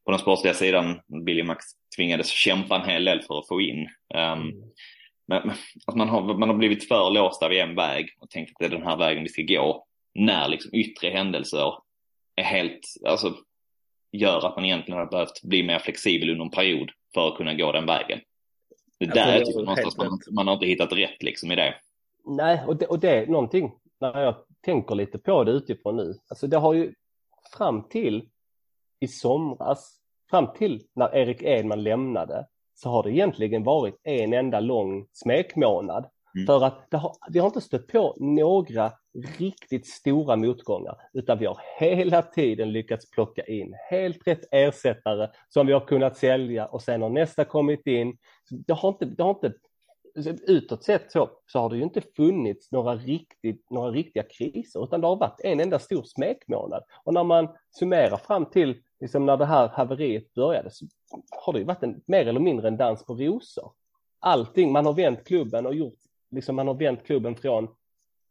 [0.05, 3.87] på den sportsliga sidan, Billy Max tvingades kämpa en hel del för att få in.
[4.15, 4.53] Um,
[5.27, 5.51] men
[5.87, 8.65] att man har, man har blivit för låsta vid en väg och tänkt att det
[8.65, 9.85] är den här vägen vi ska gå
[10.15, 11.73] när liksom yttre händelser
[12.35, 13.35] är helt, alltså
[14.17, 17.53] gör att man egentligen har behövt bli mer flexibel under en period för att kunna
[17.53, 18.19] gå den vägen.
[18.99, 21.75] Det jag där tycker någonstans man, man har inte hittat rätt liksom i det.
[22.25, 26.13] Nej, och det, och det är någonting när jag tänker lite på det utifrån nu.
[26.30, 26.93] Alltså det har ju
[27.58, 28.30] fram till
[28.99, 29.99] i somras,
[30.30, 36.10] fram till när Erik Edman lämnade, så har det egentligen varit en enda lång smekmånad.
[36.38, 36.45] Mm.
[36.45, 38.91] För att det har, vi har inte stött på några
[39.38, 45.67] riktigt stora motgångar, utan vi har hela tiden lyckats plocka in helt rätt ersättare som
[45.67, 48.17] vi har kunnat sälja och sen har nästa kommit in.
[48.50, 49.54] Det har inte, det har inte
[50.47, 55.02] utåt sett så, så har det ju inte funnits några, riktigt, några riktiga kriser, utan
[55.02, 56.84] det har varit en enda stor smekmånad.
[57.04, 57.47] Och när man
[57.80, 60.86] summerar fram till liksom när det här haveriet började så
[61.45, 63.71] har det ju varit en, mer eller mindre en dans på rosor.
[64.19, 66.00] Allting, man har vänt klubben och gjort,
[66.31, 67.67] liksom man har vänt klubben från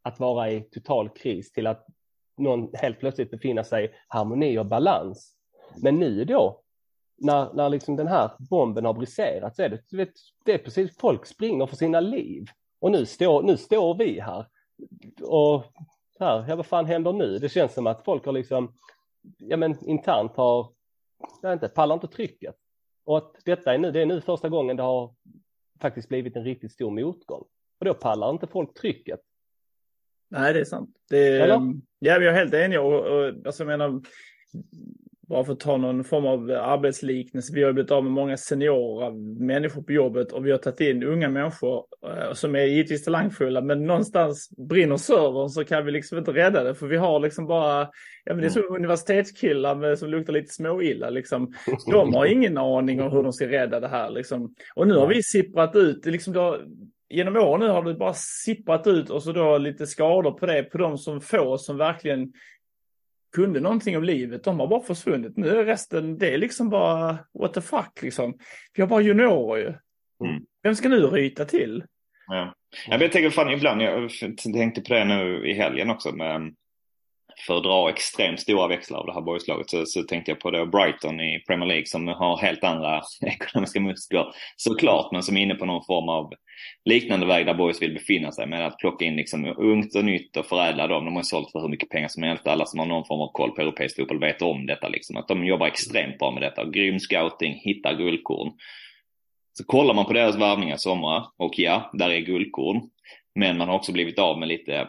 [0.03, 1.87] att vara i total kris till att
[2.37, 5.37] någon helt plötsligt befinna sig i harmoni och balans.
[5.83, 6.63] Men nu då,
[7.17, 10.13] när, när liksom den här bomben har briserat så är det, vet,
[10.45, 12.47] det är precis, folk springer för sina liv.
[12.81, 14.47] Och nu står, nu står vi här.
[15.23, 15.65] Och
[16.21, 17.39] här, ja vad fan händer nu?
[17.39, 18.75] Det känns som att folk har liksom,
[19.39, 20.73] ja men internt har,
[21.43, 22.55] jag inte, pallar inte trycket.
[23.05, 25.15] Och att detta är nu, det är nu första gången det har
[25.81, 27.45] faktiskt blivit en riktigt stor motgång.
[27.79, 29.21] Och då pallar inte folk trycket.
[30.29, 30.91] Nej, det är sant.
[31.11, 31.37] Det,
[31.99, 32.81] ja, vi är helt eniga.
[32.81, 34.01] Och, och, alltså, jag menar,
[35.29, 37.53] bara för att ta någon form av arbetsliknelse.
[37.55, 39.11] Vi har blivit av med många seniora
[39.41, 43.61] människor på jobbet och vi har tagit in unga människor eh, som är givetvis talangfulla.
[43.61, 46.75] Men någonstans brinner servern så kan vi liksom inte rädda det.
[46.75, 47.81] För vi har liksom bara,
[48.25, 51.53] ja men det är som universitetskillar med, som luktar lite småilla liksom.
[51.91, 54.55] De har ingen aning om hur de ska rädda det här liksom.
[54.75, 56.59] Och nu har vi sipprat ut, liksom då,
[57.09, 60.63] genom år nu har det bara sipprat ut och så då lite skador på det
[60.63, 62.33] på de som få som verkligen
[63.37, 64.45] kunde någonting om livet.
[64.45, 65.37] De har bara försvunnit.
[65.37, 68.39] Nu är resten, det är liksom bara what the fuck liksom.
[68.75, 69.75] Vi har bara juniorer ju.
[70.29, 70.43] Mm.
[70.63, 71.85] Vem ska nu ryta till?
[72.27, 72.55] Ja.
[72.89, 74.11] Jag tänker fan ibland, jag
[74.53, 76.55] tänkte på det nu i helgen också med
[77.47, 80.51] för att dra extremt stora växlar av det här boyslaget så, så tänkte jag på
[80.51, 85.43] det Brighton i Premier League som har helt andra ekonomiska muskler såklart men som är
[85.43, 86.33] inne på någon form av
[86.85, 90.37] liknande väg där boys vill befinna sig med att plocka in liksom ungt och nytt
[90.37, 91.05] och förädla dem.
[91.05, 92.47] De har sålt för hur mycket pengar som helst.
[92.47, 95.17] Alla som har någon form av koll på europeisk fotboll vet om detta liksom.
[95.17, 96.65] Att de jobbar extremt bra med detta.
[96.65, 98.53] Grym scouting, hittar guldkorn.
[99.53, 102.81] Så kollar man på deras värvningar i sommar och ja, där är guldkorn.
[103.35, 104.89] Men man har också blivit av med lite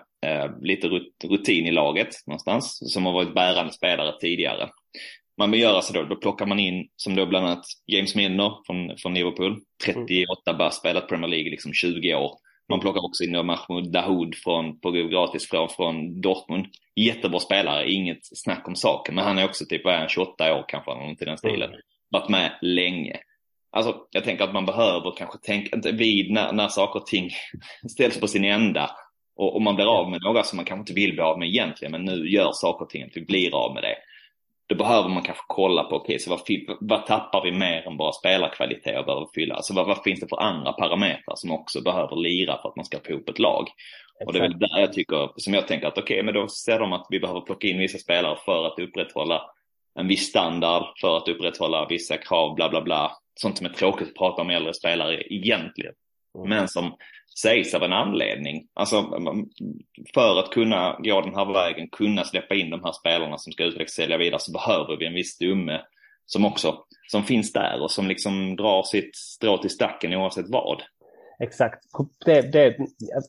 [0.62, 0.88] lite
[1.23, 4.69] rutin i laget någonstans som har varit bärande spelare tidigare.
[5.38, 8.51] Man vill göra så då, då plockar man in som då bland annat James Milner
[8.65, 12.32] från, från Liverpool, 38 bast, spelat Premier League liksom 20 år.
[12.69, 16.65] Man plockar också in Mahmoud Dahoud från, på gratis från, från Dortmund.
[16.95, 20.56] Jättebra spelare, inget snack om saken, men han är också typ, vad är han, 28
[20.56, 21.69] år kanske, något i den stilen.
[21.69, 21.82] Mm.
[22.10, 23.17] Varit med länge.
[23.71, 27.30] Alltså, jag tänker att man behöver kanske tänka, vid när, när saker och ting
[27.91, 28.91] ställs på sin ända,
[29.38, 31.47] och, och man blir av med några som man kanske inte vill bli av med
[31.47, 33.95] egentligen, men nu gör saker och ting att vi blir av med det.
[34.69, 36.41] Då behöver man kanske kolla på, okej, okay, så vad,
[36.80, 39.56] vad, tappar vi mer än bara spelarkvalitet och behöver fylla?
[39.56, 42.86] Alltså vad, vad finns det för andra parametrar som också behöver lira för att man
[42.86, 43.67] ska få ihop ett lag?
[44.26, 46.47] Och det är väl där jag tycker, som jag tänker att okej, okay, men då
[46.47, 49.41] ser de att vi behöver plocka in vissa spelare för att upprätthålla
[50.00, 53.12] en viss standard, för att upprätthålla vissa krav, bla bla bla.
[53.36, 55.93] Sånt som är tråkigt att prata om äldre spelare egentligen.
[56.38, 56.50] Mm.
[56.50, 56.95] Men som
[57.41, 58.67] sägs av en anledning.
[58.73, 59.01] Alltså
[60.13, 63.63] för att kunna gå den här vägen, kunna släppa in de här spelarna som ska
[63.63, 65.81] utvecklas och sälja vidare så behöver vi en viss stomme
[66.25, 70.83] som också, som finns där och som liksom drar sitt strå till stacken oavsett vad.
[71.39, 71.83] Exakt.
[72.25, 72.77] Det, det,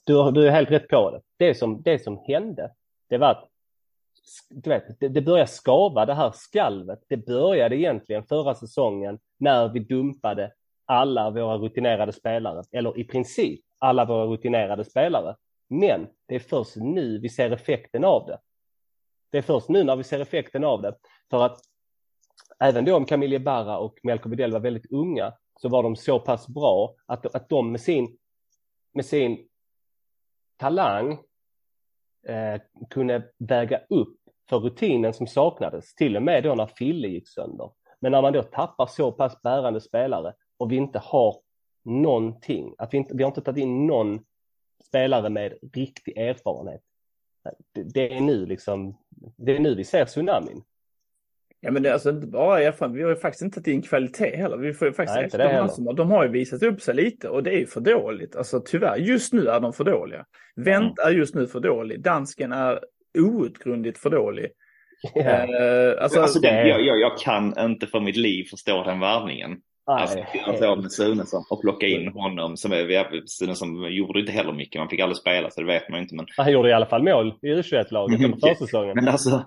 [0.04, 1.20] du, du är helt rätt på det.
[1.46, 2.70] Det som, det som hände,
[3.08, 3.48] det var att
[4.50, 6.98] du vet, det, det började skava det här skalvet.
[7.08, 10.52] Det började egentligen förra säsongen när vi dumpade
[10.86, 15.36] alla våra rutinerade spelare, eller i princip alla våra rutinerade spelare.
[15.68, 18.38] Men det är först nu vi ser effekten av det.
[19.30, 20.94] Det är först nu när vi ser effekten av det.
[21.30, 21.60] För att
[22.60, 26.20] även då om Camille Barra och Melko Widell var väldigt unga så var de så
[26.20, 28.18] pass bra att, att de med sin,
[28.94, 29.48] med sin
[30.56, 31.12] talang
[32.28, 32.60] eh,
[32.90, 34.16] kunde väga upp
[34.48, 37.70] för rutinen som saknades, till och med då när Fille gick sönder.
[38.00, 41.36] Men när man då tappar så pass bärande spelare och vi inte har
[41.88, 44.20] någonting, att vi, inte, vi har inte tagit in någon
[44.88, 46.80] spelare med riktig erfarenhet.
[47.74, 48.98] Det, det är nu liksom,
[49.36, 50.62] det är nu vi ser tsunamin.
[51.60, 53.82] Ja men det är alltså inte bara erfarenhet, vi har ju faktiskt inte tagit in
[53.82, 54.56] kvalitet heller.
[54.56, 57.50] Vi får ju faktiskt Nej, efter de har ju visat upp sig lite och det
[57.50, 58.36] är ju för dåligt.
[58.36, 60.26] Alltså tyvärr, just nu är de för dåliga.
[60.56, 61.08] Vänt mm.
[61.08, 62.80] är just nu för dålig, dansken är
[63.18, 64.50] outgrundligt för dålig.
[65.16, 65.50] Yeah.
[65.50, 69.60] Uh, alltså, alltså det, jag, jag, jag, kan inte för mitt liv förstå den värvningen.
[69.88, 72.56] Alltså, att göra med Sunesson och plocka in honom.
[72.56, 76.00] Som är, Sunesson gjorde inte heller mycket, man fick aldrig spela så det vet man
[76.00, 76.14] inte.
[76.14, 76.26] Men...
[76.36, 78.94] Han gjorde i alla fall mål i U21-laget under försäsongen.
[78.94, 79.44] Men alltså,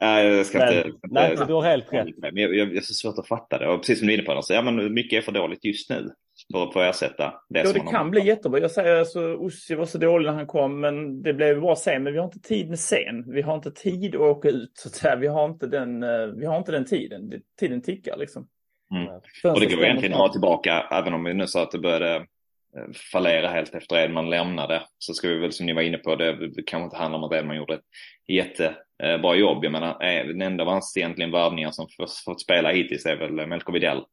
[0.00, 0.90] Nej, jag ska men, inte...
[1.02, 2.08] Nej, inte, du har helt rätt.
[2.16, 3.68] Men jag, jag, jag är så svårt att fatta det.
[3.68, 5.90] Och precis som du är inne på, alltså, ja, men mycket är för dåligt just
[5.90, 6.10] nu
[6.52, 8.10] för att ersätta det Ja, det kan har...
[8.10, 8.60] bli jättebra.
[8.60, 12.02] Jag säger alltså, Ussi var så dålig när han kom, men det blev bra sen.
[12.02, 13.32] Men vi har inte tid med sen.
[13.32, 15.16] Vi har inte tid att åka ut, så att säga.
[15.16, 17.32] Vi har inte den, eh, vi har inte den tiden.
[17.60, 18.48] Tiden tickar liksom.
[18.94, 19.06] Mm.
[19.54, 22.14] Och det går egentligen att ha tillbaka, även om vi nu sa att det började
[22.16, 24.82] eh, fallera helt efter Edman lämnade.
[24.98, 27.24] Så ska vi väl som ni var inne på, det, det kanske inte handlar om
[27.24, 27.84] att Edman gjorde ett
[28.28, 29.64] jättebra jobb.
[29.64, 31.86] Jag menar, eh, den enda av hans egentligen värvningar som
[32.24, 34.04] fått spela hittills är väl Melko Widell.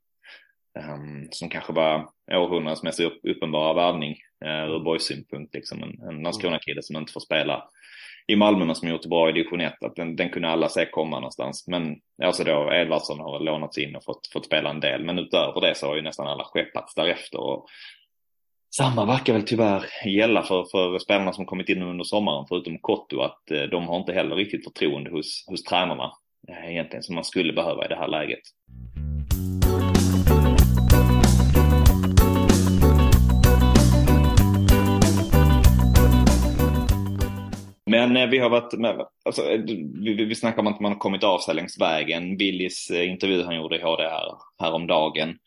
[0.79, 5.53] Um, som kanske var århundradets mest upp, uppenbara värvning uh, ur Borgs synpunkt.
[5.53, 7.63] Liksom en, en Landskrona-kille som inte får spela
[8.27, 9.83] i Malmö men som gjort det bra i division 1.
[9.83, 11.67] Att den, den kunde alla se komma någonstans.
[11.67, 15.03] Men alltså då Edvardsson har lånats in och fått, fått spela en del.
[15.03, 17.39] Men utöver det så har ju nästan alla skeppats därefter.
[17.39, 17.65] Och
[18.75, 23.21] samma verkar väl tyvärr gälla för, för spelarna som kommit in under sommaren förutom Kotto
[23.21, 26.11] att eh, de har inte heller riktigt förtroende hos, hos tränarna
[26.47, 28.41] eh, egentligen som man skulle behöva i det här läget.
[37.95, 39.61] Men eh, vi har varit med, alltså, eh,
[40.03, 42.37] vi, vi snackar om att man har kommit av sig längs vägen.
[42.37, 45.37] Billys eh, intervju han gjorde i HD här, häromdagen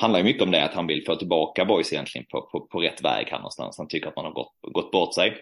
[0.00, 2.80] handlar ju mycket om det, att han vill få tillbaka boys egentligen på, på, på
[2.80, 3.78] rätt väg här någonstans.
[3.78, 5.36] Han tycker att man har gått, gått bort sig.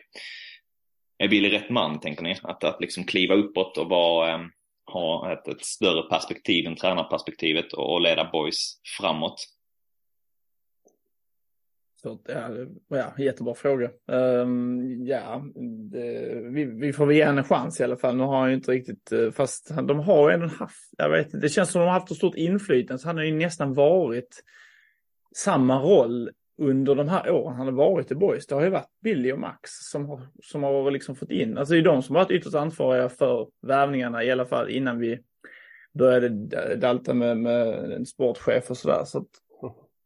[1.19, 2.37] Är Billy rätt man, tänker ni?
[2.43, 4.41] Att, att liksom kliva uppåt och vara, eh,
[4.93, 9.37] ha ett, ett, större perspektiv än tränarperspektivet och, och leda boys framåt?
[12.05, 12.19] Så,
[12.89, 13.91] ja, jättebra fråga.
[14.07, 15.45] Um, ja,
[15.91, 18.17] det, vi, vi, får väl ge henne en chans i alla fall.
[18.17, 21.27] Nu har han ju inte riktigt, eh, fast de har ju ändå haft, jag vet
[21.27, 22.99] inte, det känns som de har haft ett stort inflytande.
[22.99, 24.43] Så han har ju nästan varit
[25.37, 28.47] samma roll under de här åren han har varit i Boys.
[28.47, 31.75] Det har ju varit Billy och Max som har, som har liksom fått in, alltså
[31.75, 35.19] det är de som har varit ytterst ansvariga för värvningarna i alla fall innan vi
[35.99, 36.29] började
[36.77, 39.05] dalta med, med en sportchef och sådär.
[39.05, 39.29] Så att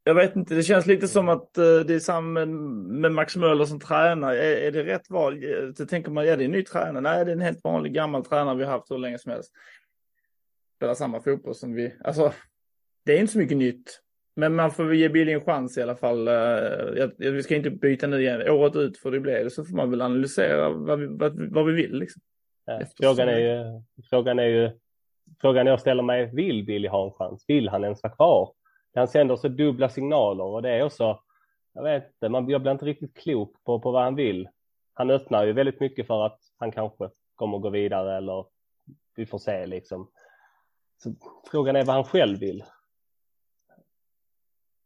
[0.08, 3.64] jag vet inte, det känns lite som att uh, det är samma med Max Möller
[3.64, 4.38] som tränare.
[4.38, 5.42] Är, är det rätt val?
[5.76, 7.00] Så tänker man, ja det är en ny tränare.
[7.00, 9.52] Nej, det är en helt vanlig gammal tränare vi har haft hur länge som helst.
[10.76, 12.32] Spelar samma fotboll som vi, alltså
[13.04, 14.00] det är inte så mycket nytt.
[14.36, 16.28] Men man får ge Billy en chans i alla fall.
[16.28, 16.34] Uh,
[16.96, 18.50] jag, vi ska inte byta nu igen.
[18.50, 19.50] Året ut får det bli det.
[19.50, 21.98] Så får man väl analysera vad vi, vad, vad vi vill.
[21.98, 22.22] Liksom.
[22.64, 24.70] Ja, frågan, är ju, frågan är ju,
[25.40, 27.44] frågan jag ställer mig, vill Billy ha en chans?
[27.48, 28.52] Vill han ens vara kvar?
[28.98, 31.22] Han sänder så dubbla signaler och det är också,
[31.72, 34.48] jag vet inte, man, jag blir inte riktigt klok på, på vad han vill.
[34.94, 38.44] Han öppnar ju väldigt mycket för att han kanske kommer gå vidare eller
[39.14, 40.10] vi får se liksom.
[41.02, 41.14] Så
[41.50, 42.64] frågan är vad han själv vill.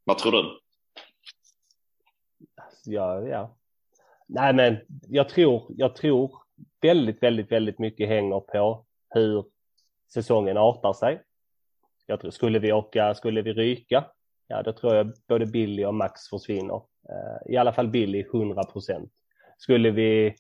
[0.05, 0.61] Vad tror du?
[2.85, 3.57] Ja, ja.
[4.27, 4.77] nej men
[5.09, 6.42] jag tror, jag tror
[6.81, 9.44] väldigt, väldigt, väldigt mycket hänger på hur
[10.09, 11.22] säsongen artar sig.
[12.12, 14.05] Jag tror, skulle vi åka, skulle vi ryka,
[14.46, 16.75] ja då tror jag både Billy och Max försvinner.
[17.09, 19.12] Eh, I alla fall Billy 100 procent.
[19.59, 20.35] Skulle vi,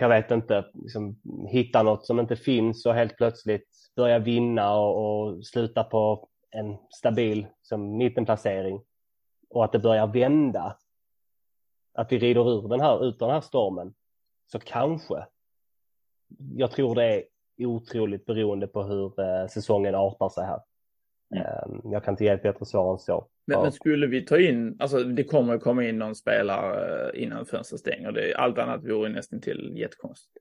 [0.00, 5.20] jag vet inte, liksom, hitta något som inte finns och helt plötsligt börja vinna och,
[5.20, 8.80] och sluta på en stabil som mittenplacering
[9.50, 10.76] och att det börjar vända,
[11.94, 13.94] att vi rider ur den här, ut den här stormen,
[14.46, 15.26] så kanske.
[16.56, 17.24] Jag tror det är
[17.66, 20.60] otroligt beroende på hur eh, säsongen artar sig här.
[21.34, 21.46] Mm.
[21.46, 23.28] Eh, jag kan inte ge ett bättre svar än så.
[23.46, 23.62] Men, ja.
[23.62, 27.80] men, skulle vi ta in, alltså det kommer komma in någon spelare eh, innan fönstret
[27.80, 28.12] stänger.
[28.12, 30.36] Det, allt annat vore nästan till jättekonstigt.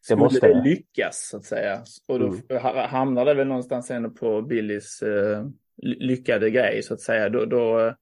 [0.00, 2.88] Skulle det, måste det lyckas så att säga, och då mm.
[2.88, 5.46] hamnar det väl någonstans ändå på Billys uh,
[5.82, 7.94] lyckade grej så att säga, då, då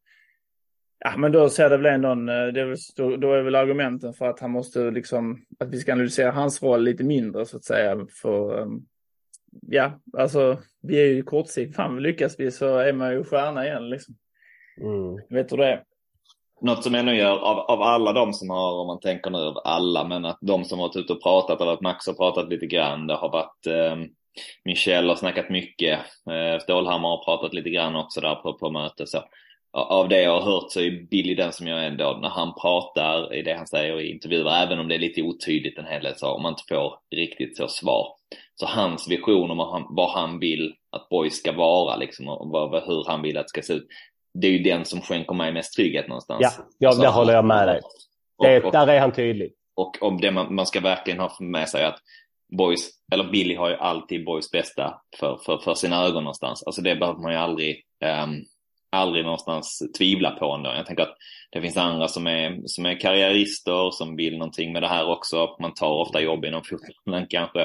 [1.05, 4.15] Ja, men då ser det väl ändå, en, det är väl, då, är väl argumenten
[4.15, 7.65] för att han måste liksom, att vi ska analysera hans roll lite mindre så att
[7.65, 8.07] säga.
[8.23, 8.87] För, um,
[9.67, 13.91] ja, alltså vi är ju kortsiktigt, fan lyckas vi så är man ju stjärna igen
[13.91, 14.15] liksom.
[14.81, 15.27] Mm.
[15.31, 15.85] Vet du det
[16.63, 19.61] Något som ännu gör, av, av alla de som har, om man tänker nu av
[19.65, 22.49] alla, men att de som har varit ute och pratat, har varit Max har pratat
[22.49, 23.97] lite grann, det har varit eh,
[24.65, 25.99] Michel har snackat mycket,
[26.31, 29.09] eh, Stålhammar har pratat lite grann också där på, på mötet.
[29.09, 29.19] Så
[29.73, 33.35] av det jag har hört så är Billy den som jag ändå, när han pratar
[33.35, 36.17] i det han säger i intervjuer, även om det är lite otydligt en hel del
[36.17, 38.07] så, om man inte får riktigt så svar.
[38.55, 43.23] Så hans vision om vad han, vill att Boys ska vara liksom och hur han
[43.23, 43.87] vill att det ska se ut.
[44.35, 46.41] Det är ju den som skänker mig mest trygghet någonstans.
[46.41, 47.81] Ja, ja det håller jag med dig.
[48.43, 49.53] Det, och, där är han tydlig.
[49.75, 51.99] Och om det man, man ska verkligen ha med sig att
[52.57, 56.63] Boys, eller Billy har ju alltid Boys bästa för, för, för sina ögon någonstans.
[56.63, 57.85] Alltså det behöver man ju aldrig
[58.25, 58.45] um,
[58.91, 60.71] aldrig någonstans tvivla på ändå.
[60.71, 61.17] Jag tänker att
[61.51, 65.57] det finns andra som är, som är karriärister som vill någonting med det här också.
[65.61, 67.65] Man tar ofta jobb inom fotbollen kanske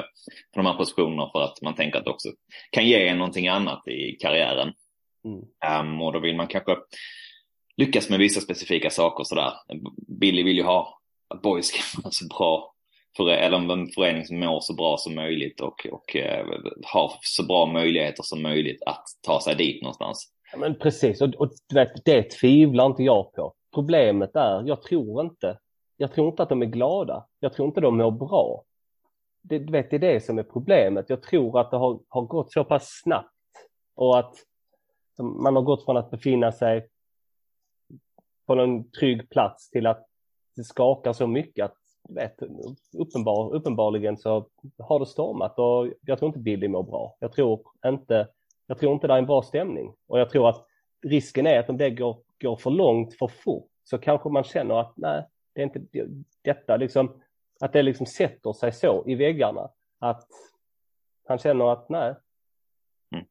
[0.54, 2.28] på de här positionerna för att man tänker att det också
[2.70, 4.72] kan ge någonting annat i karriären.
[5.24, 5.90] Mm.
[5.90, 6.76] Um, och då vill man kanske
[7.76, 9.52] lyckas med vissa specifika saker sådär.
[10.20, 12.72] Billy vill ju ha att boys ska vara så bra
[13.16, 17.46] för, eller en förening som mår så bra som möjligt och, och uh, har så
[17.46, 20.35] bra möjligheter som möjligt att ta sig dit någonstans.
[20.58, 23.54] Men precis, och, och du vet, det tvivlar inte jag på.
[23.74, 25.58] Problemet är, jag tror inte,
[25.96, 27.26] jag tror inte att de är glada.
[27.40, 28.62] Jag tror inte de mår bra.
[29.42, 31.10] Det, du vet, det är det som är problemet.
[31.10, 33.30] Jag tror att det har, har gått så pass snabbt
[33.94, 34.34] och att
[35.18, 36.88] man har gått från att befinna sig
[38.46, 40.06] på en trygg plats till att
[40.56, 41.76] det skakar så mycket att
[42.08, 42.42] vet,
[42.92, 47.16] uppenbar, uppenbarligen så har det stormat och jag tror inte Billy mår bra.
[47.20, 48.28] Jag tror inte
[48.66, 50.66] jag tror inte det är en bra stämning och jag tror att
[51.02, 54.80] risken är att om det går, går för långt för fort så kanske man känner
[54.80, 55.80] att nej, det är inte
[56.42, 57.22] detta liksom,
[57.60, 60.28] att det liksom sätter sig så i väggarna att
[61.28, 62.14] han känner att nej.
[63.14, 63.26] Mm.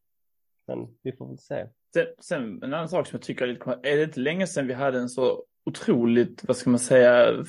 [0.68, 1.68] Men vi får väl se.
[1.94, 4.68] Sen, sen en annan sak som jag tycker är lite är det inte länge sedan
[4.68, 7.44] vi hade en så otroligt, vad ska man säga,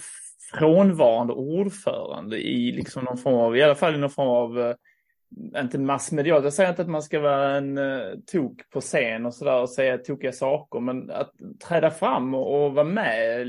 [0.53, 4.77] frånvarande ordförande i liksom någon form av, i alla fall i någon form av eh,
[5.57, 9.35] inte massmedialt, jag säger inte att man ska vara en uh, tok på scen och
[9.35, 11.33] sådär och säga tokiga saker, men att
[11.69, 13.47] träda fram och, och, vara med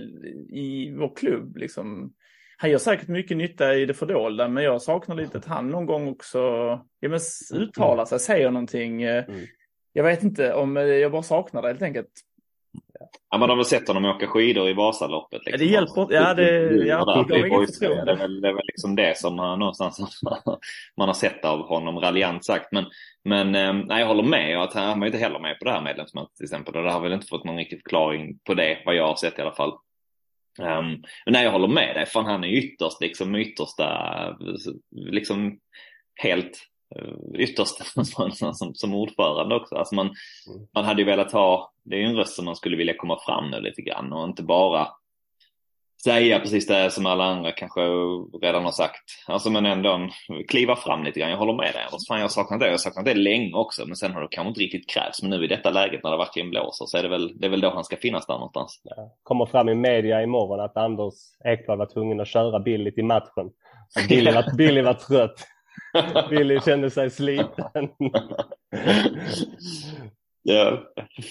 [0.49, 2.13] i vår klubb liksom.
[2.57, 5.85] Han gör säkert mycket nytta i det fördolda, men jag saknar lite att han någon
[5.85, 6.39] gång också
[6.99, 7.19] ja, men
[7.53, 9.03] uttalar sig, säger någonting.
[9.03, 9.45] Eh, mm.
[9.93, 12.11] Jag vet inte om, eh, jag bara saknar det helt enkelt.
[13.29, 15.45] Ja, man har väl sett honom åka skidor i Vasaloppet.
[15.45, 15.67] Liksom.
[15.67, 16.43] Det hjälper Ja, det,
[16.85, 20.21] ja, det, det, är väl, det är väl liksom det som man, någonstans
[20.97, 22.71] man har sett av honom, raljant sagt.
[22.71, 22.85] Men,
[23.23, 24.61] men eh, nej, jag håller med.
[24.61, 26.75] Att han var inte heller med på det här medlemsmötet till exempel.
[26.75, 29.39] Och det har väl inte fått någon riktig förklaring på det, vad jag har sett
[29.39, 29.73] i alla fall.
[30.59, 32.05] Um, men nej, jag håller med dig.
[32.05, 34.37] Fan, han är ytterst, liksom yttersta,
[34.91, 35.59] liksom
[36.15, 36.59] helt
[36.95, 37.75] Eh, ytterst
[38.57, 39.75] som, som ordförande också.
[39.75, 40.67] Alltså man, mm.
[40.73, 43.19] man hade ju velat ha, det är ju en röst som man skulle vilja komma
[43.25, 44.87] fram nu lite grann och inte bara
[46.03, 47.81] säga precis det som alla andra kanske
[48.41, 49.03] redan har sagt.
[49.27, 50.09] Alltså men ändå
[50.47, 51.29] kliva fram lite grann.
[51.29, 52.07] Jag håller med dig Anders.
[52.07, 52.65] Fan jag har saknat det.
[52.65, 53.85] Jag har saknat det länge också.
[53.85, 55.21] Men sen har det kanske inte riktigt krävts.
[55.21, 57.49] Men nu i detta läget när det verkligen blåser så är det väl, det är
[57.49, 58.81] väl då han ska finnas där någonstans.
[58.83, 59.15] Ja.
[59.23, 61.13] Kommer fram i media imorgon att Anders
[61.45, 63.51] Ekblad var tvungen att köra billigt i matchen.
[64.09, 65.47] Billy var, Billy var trött.
[66.29, 67.89] Billy kände sig sliten.
[70.43, 70.83] ja,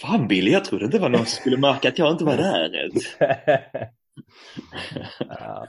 [0.03, 2.37] fan Billy, jag trodde inte det var någon som skulle märka att jag inte var
[2.37, 2.91] där
[5.29, 5.67] ja.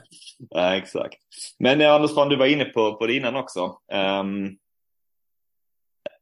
[0.50, 1.18] ja, exakt.
[1.58, 3.78] Men ja, Anders, fan, du var inne på, på det innan också.
[3.92, 4.58] Um,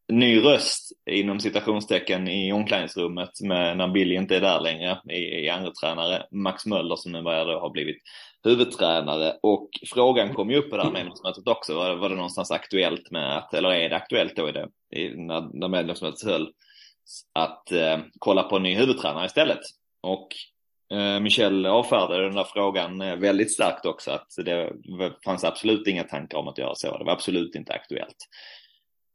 [0.09, 5.49] ny röst inom citationstecken i omklädningsrummet med, när Billy inte är där längre i, i
[5.49, 8.03] andra tränare Max Möller som nu har blivit
[8.45, 11.75] huvudtränare och frågan kom ju upp på det här medlemsmötet också.
[11.75, 15.09] Var, var det någonstans aktuellt med att, eller är det aktuellt då i det, i,
[15.17, 16.53] när, när medlemsmötet höll,
[17.33, 19.61] att eh, kolla på en ny huvudtränare istället?
[20.01, 20.29] Och
[20.97, 24.73] eh, Michel avfärdade den där frågan eh, väldigt starkt också att det
[25.25, 26.99] fanns absolut inga tankar om att göra så.
[26.99, 28.17] Det var absolut inte aktuellt.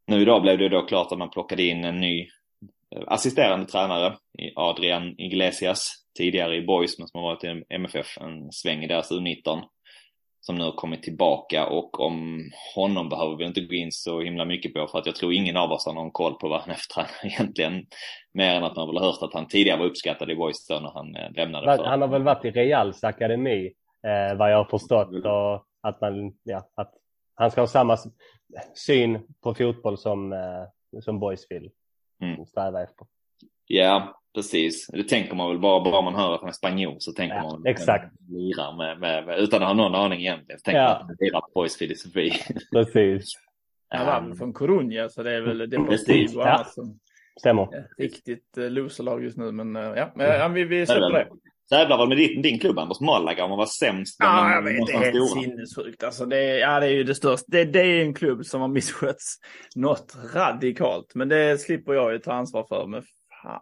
[0.07, 2.29] Nu idag blev det då klart att man plockade in en ny
[3.07, 4.17] assisterande tränare,
[4.55, 9.11] Adrian Iglesias, tidigare i Boys men som har varit i MFF en sväng i deras
[9.11, 9.61] U19
[10.41, 12.43] som nu har kommit tillbaka och om
[12.75, 15.57] honom behöver vi inte gå in så himla mycket på för att jag tror ingen
[15.57, 17.85] av oss har någon koll på vad han tränare egentligen.
[18.33, 20.79] Mer än att man väl har hört att han tidigare var uppskattad i Boys då
[20.79, 21.77] när han eh, lämnade.
[21.77, 21.83] För...
[21.83, 23.73] Han har väl varit i Reals akademi
[24.07, 26.93] eh, vad jag har förstått och att man, ja, att
[27.35, 27.97] han ska ha samma
[28.73, 31.71] syn på fotboll som, eh, som Boys vill
[32.21, 32.45] mm.
[32.45, 33.07] sträva efter.
[33.67, 34.87] Ja, precis.
[34.87, 37.43] Det tänker man väl bara, bara man hör att han är spanjor så tänker ja,
[37.43, 38.13] man exakt.
[38.29, 40.59] lirar med, med, med, utan att ha någon aning egentligen.
[40.59, 40.87] Så tänker ja.
[40.87, 42.31] man att han lirar på Boys filosofi.
[42.71, 43.33] Precis.
[43.89, 46.63] Han var um, från Coruña så det är väl Deportivo ja.
[46.63, 46.99] som
[47.39, 47.87] Stämmer.
[47.97, 51.27] riktigt uh, loserlag just nu men uh, ja, men, ja vi, vi släpper det.
[51.71, 54.15] Tävlar väl med din, din klubb Anders Malaga om man var sämst?
[54.19, 56.03] Ja, jag vet, det är helt sinnessjukt.
[56.03, 57.45] Alltså det, ja, det är ju det största.
[57.47, 59.37] Det, det är en klubb som har misskötts
[59.75, 61.15] något radikalt.
[61.15, 62.87] Men det slipper jag ju ta ansvar för.
[62.87, 63.03] Men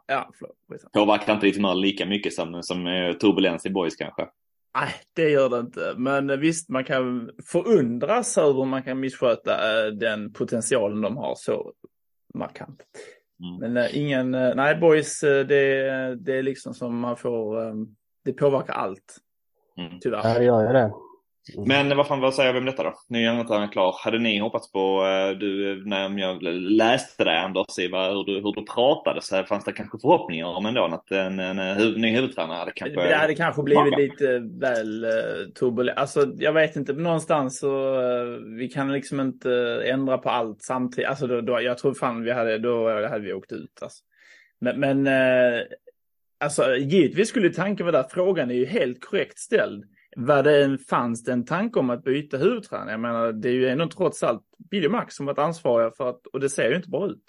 [0.08, 0.92] ja, förlåt.
[0.92, 4.28] Påverkar inte ditt humör lika mycket som, som eh, turbulens i boys kanske?
[4.76, 5.94] Nej, det gör det inte.
[5.98, 11.36] Men visst, man kan förundras över hur man kan missköta eh, den potentialen de har
[11.36, 11.74] så
[12.34, 12.84] markant.
[13.44, 13.74] Mm.
[13.74, 15.46] Men ingen, nej boys, det,
[16.16, 17.74] det är liksom som man får, äh,
[18.26, 19.18] det påverkar allt.
[19.78, 20.00] Mm.
[20.02, 20.22] Tyvärr.
[20.24, 20.92] Ja, det gör ju det.
[21.68, 22.94] Men vad fan, vad säger vi om detta då?
[23.08, 23.96] Nu är inte klar.
[24.04, 28.56] Hade ni hoppats på, eh, du, när jag läste det Anders, i hur du, hur
[28.56, 32.58] du pratade så fanns det kanske förhoppningar om ändå att en, en, en ny huvudtränare
[32.58, 33.08] hade kanske...
[33.08, 36.00] Det hade kanske blivit lite väl uh, turbulent.
[36.00, 41.10] Alltså jag vet inte, någonstans så uh, vi kan liksom inte ändra på allt samtidigt.
[41.10, 44.04] Alltså då, då, jag tror fan vi hade, då hade vi åkt ut alltså.
[44.62, 45.08] Men, men
[46.40, 49.86] alltså givetvis skulle tanken vara där, frågan är ju helt korrekt ställd
[50.16, 52.92] vad det fanns det en tanke om att byta huvudtränare?
[52.92, 56.28] Jag menar, det är ju ändå trots allt Billy Max som varit ansvariga för att,
[56.28, 57.24] och det ser ju inte bra ut.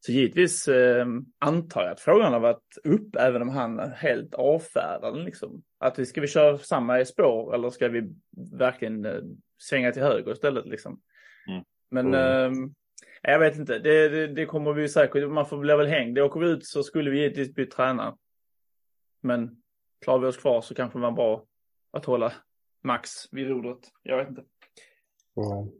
[0.00, 1.06] Så givetvis eh,
[1.38, 5.62] antar jag att frågan har varit upp, även om han helt avfärdar den liksom.
[5.78, 8.12] Att vi, ska vi köra samma spår eller ska vi
[8.58, 9.20] verkligen eh,
[9.58, 11.00] svänga till höger istället liksom?
[11.48, 11.64] Mm.
[11.90, 12.64] Men mm.
[12.64, 12.70] Eh,
[13.22, 16.18] jag vet inte, det, det, det, kommer vi säkert, man får bli väl hängd.
[16.18, 18.14] Åker vi ut så skulle vi givetvis byta tränare.
[19.20, 19.62] Men
[20.04, 21.44] klarar vi oss kvar så kanske det var bra
[21.90, 22.32] att hålla
[22.84, 23.78] Max vid rodret.
[24.02, 24.42] Jag vet inte.
[25.36, 25.70] Mm.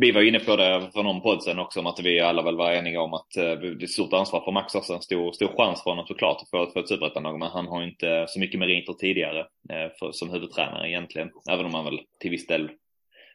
[0.00, 2.56] Vi var inne på det för någon podd sen också om att vi alla väl
[2.56, 4.92] var eniga om att eh, det är ett stort ansvar för Max också.
[4.92, 7.38] En stor, stor chans för honom såklart att få, ett superettanlag.
[7.38, 11.30] Men han har inte så mycket meriter tidigare eh, för, som huvudtränare egentligen.
[11.50, 12.70] Även om han väl till viss del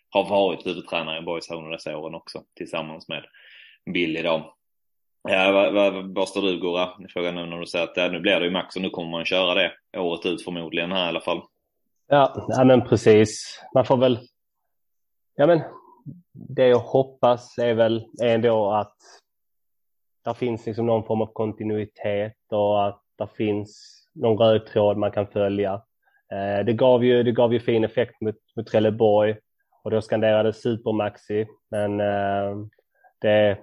[0.09, 3.25] har varit huvudtränare i Boys under dessa åren också tillsammans med
[3.93, 4.55] Billy då.
[5.29, 6.89] Ja, vad, vad, vad står du Gurra?
[7.09, 9.11] Frågan nu när du säger att ja, nu blir det ju Max och nu kommer
[9.11, 11.41] man köra det året ut förmodligen här i alla fall.
[12.07, 13.61] Ja, ja men precis.
[13.73, 14.19] Man får väl...
[15.35, 15.61] Ja, men
[16.33, 18.97] det jag hoppas är väl ändå att
[20.25, 25.11] det finns liksom någon form av kontinuitet och att det finns någon röd tråd man
[25.11, 25.73] kan följa.
[26.33, 29.35] Eh, det, gav ju, det gav ju fin effekt mot, mot Trelleborg
[29.83, 31.47] och då skanderade Supermaxi.
[31.71, 32.57] Men eh,
[33.21, 33.57] det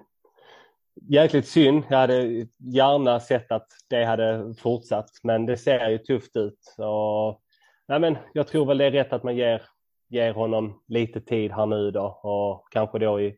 [0.95, 1.83] jäkligt synd.
[1.89, 6.75] Jag hade gärna sett att det hade fortsatt, men det ser ju tufft ut.
[6.77, 7.41] Och
[7.87, 9.61] nej men jag tror väl det är rätt att man ger,
[10.09, 13.37] ger honom lite tid här nu då och kanske då i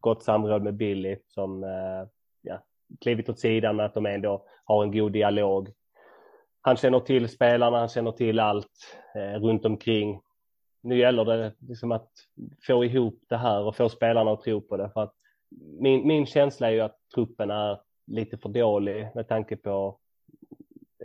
[0.00, 2.08] gott samråd med Billy som eh,
[2.42, 2.62] ja,
[3.00, 5.72] klivit åt sidan med att de ändå har en god dialog.
[6.60, 10.20] Han känner till spelarna, han känner till allt eh, runt omkring.
[10.80, 12.10] Nu gäller det liksom att
[12.66, 14.90] få ihop det här och få spelarna att tro på det.
[14.90, 15.14] För att
[15.58, 19.98] min, min känsla är ju att truppen är lite för dålig med tanke på,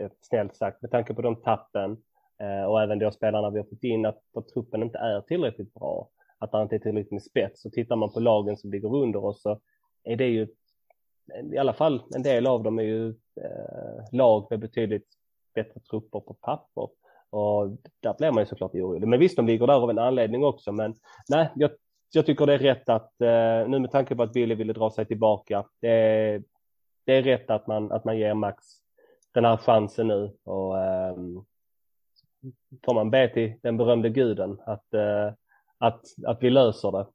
[0.00, 1.96] eh, snällt sagt, med tanke på de tappen
[2.40, 5.74] Eh, och även då spelarna vi har fått in att, att truppen inte är tillräckligt
[5.74, 7.62] bra, att det inte är tillräckligt med spets.
[7.62, 9.60] Så tittar man på lagen som ligger under oss så
[10.04, 10.48] är det ju
[11.52, 15.06] i alla fall en del av dem är ju eh, lag med betydligt
[15.54, 16.88] bättre trupper på papper
[17.30, 17.68] och
[18.00, 19.08] där blir man ju såklart orolig.
[19.08, 20.72] Men visst, de ligger där av en anledning också.
[20.72, 20.94] Men
[21.28, 21.70] nej, jag,
[22.12, 24.90] jag tycker det är rätt att eh, nu med tanke på att Billy ville dra
[24.90, 25.64] sig tillbaka.
[25.80, 26.42] Det,
[27.04, 28.64] det är rätt att man att man ger Max
[29.34, 31.44] den här chansen nu och ehm,
[32.84, 35.32] får man be till den berömde guden att, eh,
[35.78, 37.06] att, att vi löser det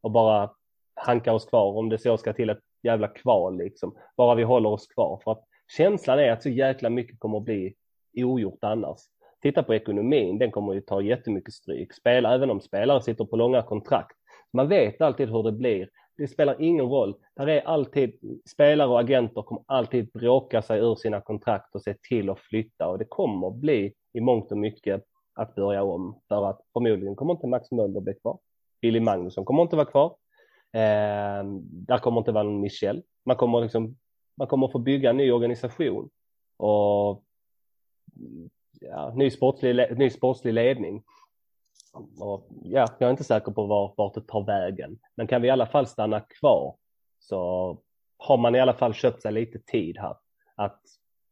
[0.00, 0.50] och bara
[0.94, 3.96] hanka oss kvar om det så ska till ett jävla kval liksom.
[4.16, 5.20] Bara vi håller oss kvar.
[5.24, 5.44] För att
[5.76, 7.74] känslan är att så jäkla mycket kommer att bli
[8.16, 9.00] ogjort annars.
[9.42, 11.94] Titta på ekonomin, den kommer ju ta jättemycket stryk.
[11.94, 14.17] Spela, även om spelare sitter på långa kontrakt.
[14.52, 15.88] Man vet alltid hur det blir.
[16.16, 17.14] Det spelar ingen roll.
[17.36, 18.14] Där är alltid,
[18.50, 22.88] spelare och agenter kommer alltid bråka sig ur sina kontrakt och se till att flytta
[22.88, 27.32] och det kommer bli i mångt och mycket att börja om för att förmodligen kommer
[27.34, 28.38] inte Max Möller bli kvar.
[28.80, 30.16] Billy Magnusson kommer inte vara kvar.
[30.72, 33.02] Eh, där kommer inte vara någon Michel.
[33.24, 33.96] Man kommer liksom,
[34.36, 36.10] man kommer få bygga en ny organisation
[36.56, 37.24] och
[38.80, 41.02] ja, ny, sportslig, ny sportslig ledning.
[42.20, 45.48] Och, ja, jag är inte säker på var, vart det tar vägen, men kan vi
[45.48, 46.76] i alla fall stanna kvar
[47.18, 47.78] så
[48.16, 50.16] har man i alla fall köpt sig lite tid här
[50.54, 50.80] att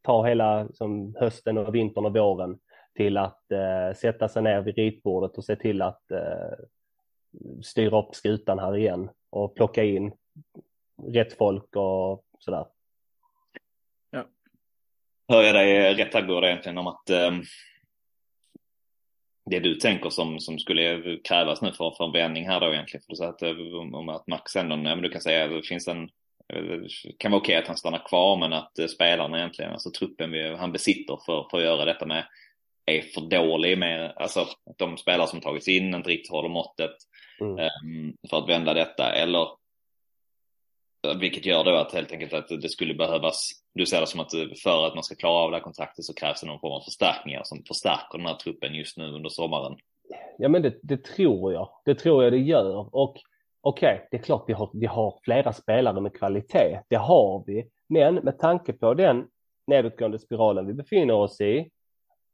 [0.02, 2.58] ta hela som hösten och vintern och våren
[2.94, 6.58] till att eh, sätta sig ner vid ritbordet och se till att eh,
[7.62, 10.12] styra upp skutan här igen och plocka in
[11.02, 12.66] rätt folk och sådär.
[14.10, 14.24] Ja.
[15.28, 17.42] Hör jag dig rätt här egentligen om att um,
[19.50, 23.02] det du tänker som, som skulle krävas nu för, för en vändning här då egentligen?
[23.02, 25.50] För du säger att, eh, om att Max ändå, ja, men du kan säga att
[25.50, 26.08] det finns en
[27.18, 30.72] kan vara okej att han stannar kvar men att spelarna egentligen, alltså truppen vi, han
[30.72, 32.24] besitter för, för att göra detta med
[32.86, 34.46] är för dålig med, alltså
[34.78, 36.90] de spelare som tagits in inte riktigt håller måttet
[37.40, 37.58] mm.
[37.58, 39.48] um, för att vända detta eller
[41.20, 44.30] vilket gör då att helt enkelt att det skulle behövas, du ser det som att
[44.62, 46.80] för att man ska klara av det här kontraktet så krävs det någon form av
[46.80, 49.76] förstärkningar som förstärker den här truppen just nu under sommaren.
[50.38, 53.18] Ja men det, det tror jag, det tror jag det gör och
[53.60, 57.44] okej, okay, det är klart vi har, vi har flera spelare med kvalitet, det har
[57.46, 59.26] vi, men med tanke på den
[59.66, 61.70] nedåtgående spiralen vi befinner oss i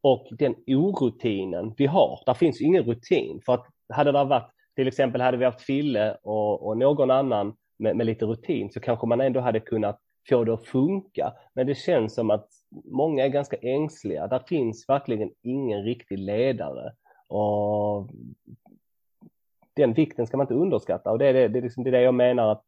[0.01, 2.23] och den orutinen vi har.
[2.27, 6.17] Där finns ingen rutin för att hade det varit till exempel hade vi haft Fille
[6.23, 10.45] och, och någon annan med, med, lite rutin så kanske man ändå hade kunnat få
[10.45, 11.33] det att funka.
[11.55, 12.49] Men det känns som att
[12.85, 14.27] många är ganska ängsliga.
[14.27, 16.93] Där finns verkligen ingen riktig ledare
[17.29, 18.09] och
[19.77, 21.93] den vikten ska man inte underskatta och det är det, det, är liksom, det, är
[21.93, 22.65] det jag menar att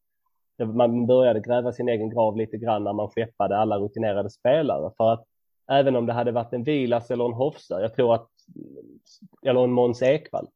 [0.75, 5.13] man började gräva sin egen grav lite grann när man skeppade alla rutinerade spelare för
[5.13, 5.25] att
[5.73, 8.29] även om det hade varit en Vilas eller en Hofsa, jag tror att,
[9.47, 10.49] eller en Måns Ekvall,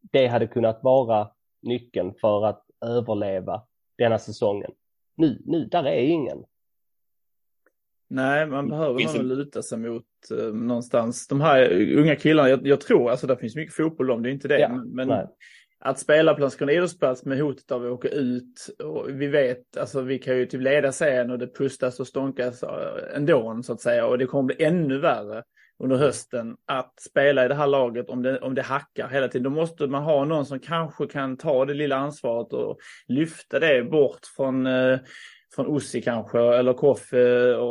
[0.00, 1.30] det hade kunnat vara
[1.62, 3.62] nyckeln för att överleva
[4.02, 4.70] denna säsongen.
[5.16, 6.38] Nu, nu, där är ingen.
[8.08, 9.28] Nej, man behöver nog en...
[9.28, 11.28] luta sig mot eh, någonstans.
[11.28, 14.32] De här unga killarna, jag, jag, tror, alltså det finns mycket fotboll om det är
[14.32, 15.26] inte det, ja, men, men
[15.84, 18.68] att spela på Landskrona idrottsplats med hotet av att åka ut.
[18.78, 22.62] Och vi vet, alltså vi kan ju typ leda serien och det pustas och stånkas
[22.62, 24.06] eh, ändå så att säga.
[24.06, 25.42] Och det kommer bli ännu värre
[25.78, 29.42] under hösten att spela i det här laget om det, om det hackar hela tiden.
[29.42, 33.84] Då måste man ha någon som kanske kan ta det lilla ansvaret och lyfta det
[33.84, 34.98] bort från eh,
[35.54, 37.18] från Ossi kanske, eller Koffe,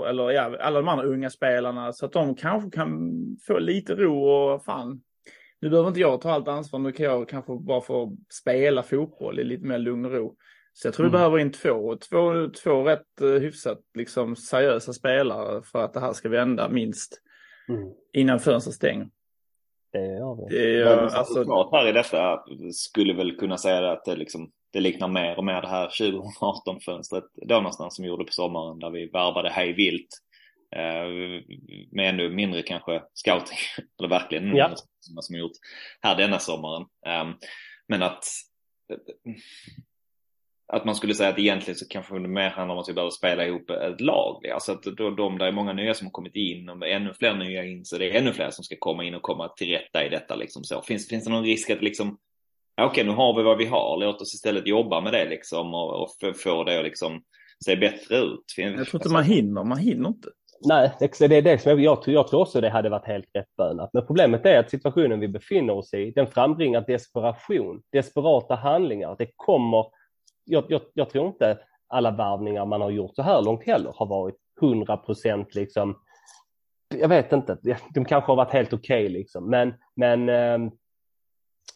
[0.09, 1.93] eller ja, alla de andra unga spelarna.
[1.93, 3.11] Så att de kanske kan
[3.47, 5.01] få lite ro och fan,
[5.61, 9.39] nu behöver inte jag ta allt ansvar, nu kan jag kanske bara få spela fotboll
[9.39, 10.35] i lite mer lugn och ro.
[10.73, 11.11] Så jag tror mm.
[11.11, 15.99] vi behöver in två, två, två rätt uh, hyfsat liksom seriösa spelare för att det
[15.99, 17.21] här ska vända minst
[17.70, 17.93] mm.
[18.14, 19.09] innan fönstret stänger.
[19.91, 20.57] Det gör vi.
[20.57, 22.43] Det är, uh, alltså, klart här i detta
[22.74, 27.24] skulle väl kunna säga att det, liksom, det liknar mer och mer det här 2018-fönstret
[27.47, 30.09] då någonstans som gjorde på sommaren där vi värvade hej vilt
[30.76, 31.43] Eh,
[31.91, 33.57] med ännu mindre kanske scouting,
[33.99, 34.76] eller verkligen ja.
[34.99, 35.51] som, som gjort
[36.01, 36.86] här denna sommaren.
[37.05, 37.34] Ehm,
[37.88, 38.24] men att
[40.74, 43.11] att man skulle säga att egentligen så kanske det mer handlar om att vi behöver
[43.11, 44.47] spela ihop ett lag.
[44.47, 47.34] Alltså att då, de, där är många nya som har kommit in och ännu fler
[47.34, 50.05] nya in så det är ännu fler som ska komma in och komma till rätta
[50.05, 50.82] i detta liksom så.
[50.82, 52.17] Finns, finns det någon risk att liksom
[52.82, 55.74] okej okay, nu har vi vad vi har, låt oss istället jobba med det liksom
[55.74, 56.09] och, och
[56.43, 57.24] få det att liksom
[57.65, 58.43] se bättre ut.
[58.57, 60.30] Jag tror inte man hinner, man hinner inte.
[60.63, 63.30] Nej, det är det som jag, jag, tror, jag tror också det hade varit helt
[63.34, 63.89] rätt bönat.
[63.93, 69.15] Men problemet är att situationen vi befinner oss i, den frambringar desperation, desperata handlingar.
[69.17, 69.86] Det kommer,
[70.51, 74.05] jag, jag, jag tror inte alla varvningar man har gjort så här långt heller har
[74.05, 75.99] varit 100 procent liksom,
[76.95, 77.57] jag vet inte,
[77.93, 80.71] de kanske har varit helt okej okay, liksom, men, men eh,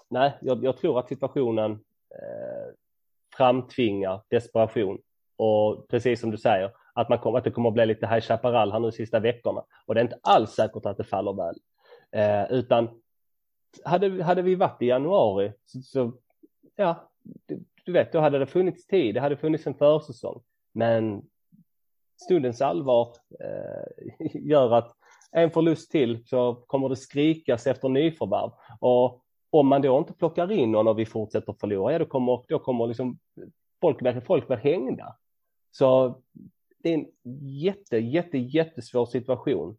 [0.10, 2.74] nej, jag, jag, tror att situationen eh,
[3.38, 5.00] framtvingar desperation
[5.38, 8.22] och precis som du säger, att, man kommer, att det kommer att bli lite High
[8.22, 9.64] Chaparral här nu sista veckorna.
[9.86, 11.56] Och det är inte alls säkert att det faller väl.
[12.12, 13.02] Eh, utan
[13.84, 16.14] hade, hade vi varit i januari så, så
[16.76, 17.12] ja,
[17.86, 19.16] du, vet, då hade det funnits tid.
[19.16, 20.42] Det hade funnits en försäsong.
[20.74, 21.22] Men
[22.24, 23.08] stundens allvar
[23.40, 24.96] eh, gör att
[25.32, 28.52] en förlust till så kommer det skrikas efter nyförvärv.
[28.80, 32.44] Och om man då inte plockar in någon och vi fortsätter förlora, ja då kommer,
[32.48, 33.20] då kommer liksom
[33.82, 35.16] folk, folk bli hängda.
[35.72, 36.22] Så
[36.84, 37.08] det är en
[37.62, 39.78] jätte, jätte, jättesvår situation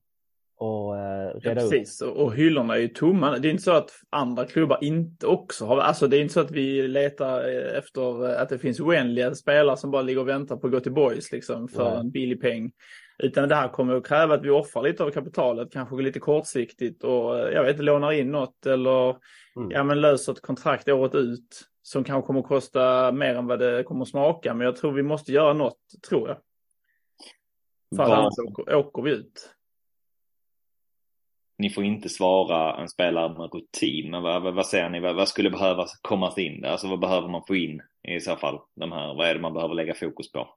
[0.56, 2.02] och eh, reda ja, precis.
[2.02, 2.16] upp.
[2.16, 3.38] Och hyllorna är ju tomma.
[3.38, 6.40] Det är inte så att andra klubbar inte också har, alltså det är inte så
[6.40, 7.40] att vi letar
[7.78, 10.92] efter att det finns oändliga spelare som bara ligger och väntar på att gå till
[10.92, 12.00] boys liksom för Nej.
[12.00, 12.72] en billig peng.
[13.18, 17.04] Utan det här kommer att kräva att vi offrar lite av kapitalet, kanske lite kortsiktigt
[17.04, 19.08] och jag vet inte, lånar in något eller
[19.56, 19.70] mm.
[19.70, 23.58] ja, men löser ett kontrakt året ut som kanske kommer att kosta mer än vad
[23.58, 24.54] det kommer att smaka.
[24.54, 25.78] Men jag tror vi måste göra något,
[26.08, 26.38] tror jag.
[27.96, 29.55] För annars åker, åker vi ut
[31.58, 34.10] ni får inte svara en spelare med rutin.
[34.10, 35.00] Men vad, vad, vad säger ni?
[35.00, 36.68] Vad, vad, skulle behöva komma in där?
[36.68, 38.58] Alltså vad behöver man få in i så fall?
[38.74, 40.48] De här, vad är det man behöver lägga fokus på?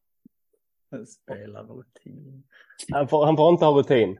[0.91, 2.43] En spelarrutin.
[2.91, 4.19] Han får, han får inte ha rutin.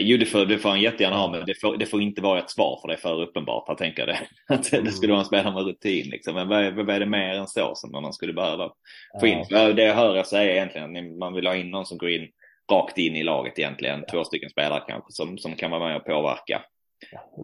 [0.00, 2.38] Jo, det får, det får han jättegärna ha, men det får, det får inte vara
[2.38, 3.64] ett svar för det är för uppenbart.
[3.66, 4.18] Jag tänker det.
[4.54, 6.34] Att det skulle vara en spelare med rutin liksom.
[6.34, 8.72] Men vad är, vad är det mer än så som man skulle behöva
[9.20, 9.44] få in?
[9.48, 9.72] Ja.
[9.72, 12.28] Det jag hör er säga egentligen man vill ha in någon som går in
[12.70, 14.04] rakt in i laget egentligen.
[14.10, 16.62] Två stycken spelare kanske som, som kan vara med och påverka.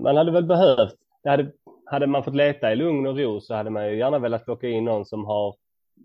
[0.02, 1.52] Man hade väl behövt, hade,
[1.86, 4.68] hade man fått leta i lugn och ro så hade man ju gärna velat plocka
[4.68, 5.54] in någon som har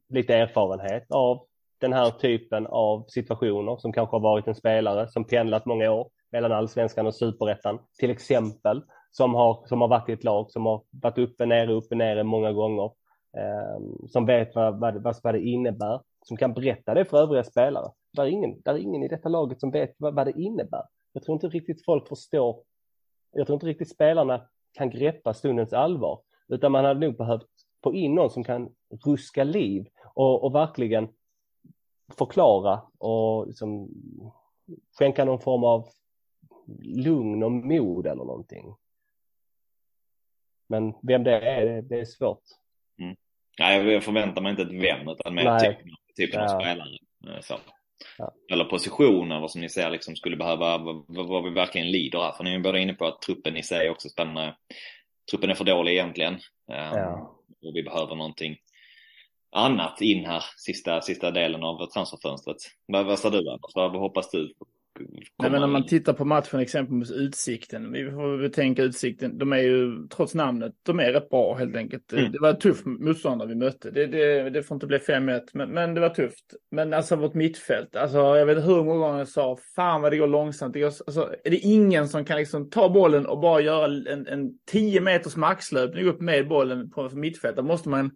[0.10, 1.46] lite erfarenhet av
[1.82, 6.10] den här typen av situationer som kanske har varit en spelare som pendlat många år
[6.32, 10.66] mellan allsvenskan och superettan till exempel som har, som har varit i ett lag som
[10.66, 12.92] har varit uppe, nere, uppe, nere många gånger.
[13.38, 17.92] Eh, som vet vad, vad, vad det innebär, som kan berätta det för övriga spelare.
[18.12, 20.84] Där är ingen, där är ingen i detta laget som vet vad, vad det innebär.
[21.14, 22.64] Jag tror inte riktigt folk förstår.
[23.32, 27.48] Jag tror inte riktigt spelarna kan greppa stundens allvar, utan man hade nog behövt
[27.84, 31.10] få in någon som kan ruska liv och, och verkligen
[32.18, 33.90] förklara och liksom
[35.00, 35.88] skänka någon form av
[36.84, 38.76] lugn och mod eller någonting.
[40.68, 42.44] Men vem det är, det, det är svårt.
[43.00, 43.16] Mm.
[43.60, 46.56] Nej, jag förväntar mig inte ett vem, utan mer typen, typen ja.
[46.56, 46.98] av spelare.
[47.28, 47.56] Eh, så.
[48.18, 48.34] Ja.
[48.52, 52.32] Eller positioner vad som ni ser liksom skulle behöva, vad, vad vi verkligen lider här.
[52.32, 54.56] För ni är båda inne på att truppen i sig också spännande.
[55.32, 56.40] Truppen är för dålig egentligen.
[56.68, 57.38] Ja.
[57.66, 58.58] Och vi behöver någonting
[59.52, 62.58] annat in här sista, sista delen av transferfönstret.
[62.86, 63.72] Vad, vad säger du Anders?
[63.76, 64.54] Vad, vad hoppas du
[65.40, 69.58] Nej, men om man tittar på matchen exempelvis Utsikten, vi får betänka Utsikten, de är
[69.58, 72.14] ju trots namnet, de är rätt bra helt enkelt.
[72.14, 72.32] Mm.
[72.32, 75.94] Det var tuff motståndare vi mötte, det, det, det får inte bli 5-1, men, men,
[75.94, 76.46] det var tufft.
[76.72, 80.18] Men alltså vårt mittfält, alltså jag vet hur många gånger jag sa, fan vad det
[80.18, 80.74] går långsamt.
[80.74, 84.28] Det går, alltså, är det ingen som kan liksom ta bollen och bara göra en,
[84.28, 88.12] en 10 meters maxlöpning upp med bollen på mittfält, då måste man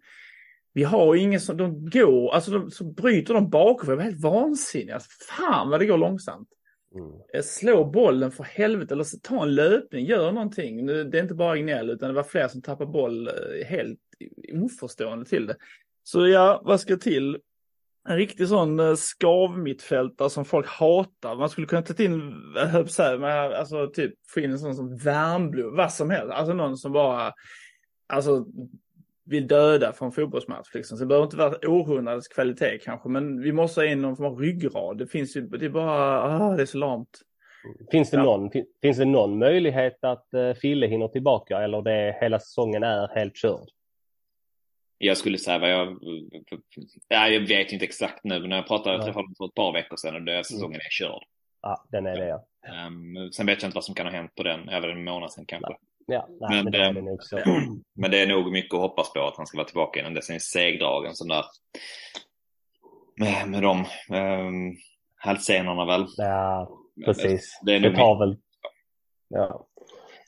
[0.72, 4.22] vi har ingen som, de går, alltså de, så bryter de bakåt, jag var helt
[4.22, 4.92] vansinnig.
[4.92, 6.48] Alltså, fan vad det går långsamt.
[6.96, 7.12] Mm.
[7.34, 10.86] Eh, slå bollen för helvete eller ta en löpning, gör någonting.
[10.86, 14.00] Det är inte bara gnäll utan det var fler som tappade boll eh, helt
[14.52, 15.56] oförstående till det.
[16.02, 17.38] Så ja, vad ska till?
[18.08, 21.36] En riktig sån eh, skavmittfältare som folk hatar.
[21.36, 26.10] Man skulle kunna ta in, alltså typ få in en sån som Värmblom, vad som
[26.10, 26.32] helst.
[26.32, 27.32] Alltså någon som bara,
[28.06, 28.46] alltså
[29.26, 30.74] vill döda från fotbollsmatch.
[30.74, 30.98] Liksom.
[30.98, 34.26] Så det behöver inte vara århundradets kvalitet kanske, men vi måste ha in någon form
[34.26, 34.98] av ryggrad.
[34.98, 37.20] Det finns ju, det är bara, ah, det är så lamt.
[37.90, 38.22] Finns det, ja.
[38.22, 38.50] någon,
[38.82, 43.36] finns det någon möjlighet att uh, Fille hinner tillbaka eller det hela säsongen är helt
[43.36, 43.68] körd?
[44.98, 45.98] Jag skulle säga vad jag,
[47.08, 49.54] ja, jag vet inte exakt nu, men när jag pratade, jag träffade honom för ett
[49.54, 51.22] par veckor sedan och det, säsongen är körd.
[51.62, 52.46] Ja, den är det ja.
[52.86, 55.32] Um, sen vet jag inte vad som kan ha hänt på den, även en månad
[55.32, 55.68] sedan kanske.
[55.68, 55.78] Nej.
[56.06, 57.36] Ja, nej, men, men, det är det nog så.
[57.96, 60.30] men det är nog mycket att hoppas på att han ska vara tillbaka innan dess.
[60.30, 61.44] En segdragen sån där
[63.16, 63.78] med, med de
[64.10, 64.76] um,
[65.18, 66.06] hälsenorna väl.
[66.16, 66.68] Ja,
[67.04, 67.60] precis.
[67.62, 68.36] Det, är det tar väl.
[69.28, 69.66] Ja.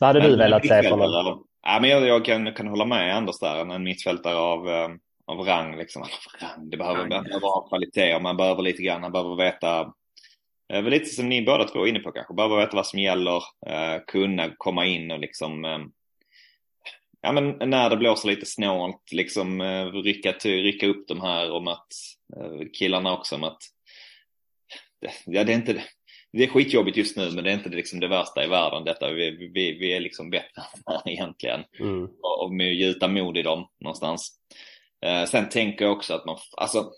[0.00, 1.44] Vad hade men, du velat se från honom?
[1.62, 3.74] Ja, men jag, jag kan, kan hålla med Anders där.
[3.74, 6.02] En mittfältare av, um, av rang liksom.
[6.40, 9.92] Rang, det behöver, behöver ha kvalitet och man behöver lite grann, man behöver veta
[10.72, 12.98] Eh, väl lite som ni båda två är inne på kanske, behöver veta vad som
[12.98, 15.78] gäller, eh, kunna komma in och liksom eh,
[17.20, 21.68] ja men när det blåser lite snålt liksom eh, rycka, rycka upp de här om
[21.68, 21.92] att
[22.36, 23.62] eh, killarna också om att
[25.24, 25.84] ja det är inte
[26.32, 29.10] det är skitjobbigt just nu men det är inte liksom det värsta i världen detta.
[29.10, 31.64] Vi, vi, vi är liksom bättre än egentligen.
[31.80, 32.04] Mm.
[32.04, 34.32] Och, och gjuta mod i dem någonstans.
[35.06, 36.92] Eh, sen tänker jag också att man, alltså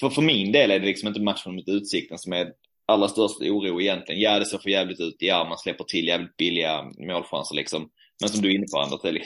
[0.00, 2.52] för, för min del är det liksom inte matchen mot Utsikten som är
[2.86, 4.20] allra största oro egentligen.
[4.20, 5.16] Ja, det ser för jävligt ut.
[5.18, 7.88] Ja, man släpper till jävligt billiga målchanser liksom.
[8.20, 9.22] Men som du är inne på Anders,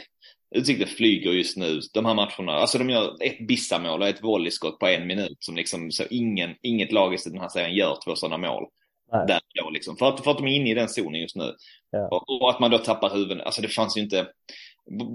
[0.55, 1.81] Utsikten flyger just nu.
[1.95, 5.57] De här matcherna, alltså de gör ett bissamål och ett volleyskott på en minut som
[5.57, 8.65] liksom, så ingen, inget lag i den här serien gör två sådana mål.
[9.13, 9.27] Nej.
[9.27, 9.97] Där då liksom.
[9.97, 11.55] För att, för att de är inne i den zonen just nu.
[11.91, 12.09] Ja.
[12.09, 13.47] Och, och att man då tappar huvudet.
[13.47, 14.27] Alltså det fanns ju inte.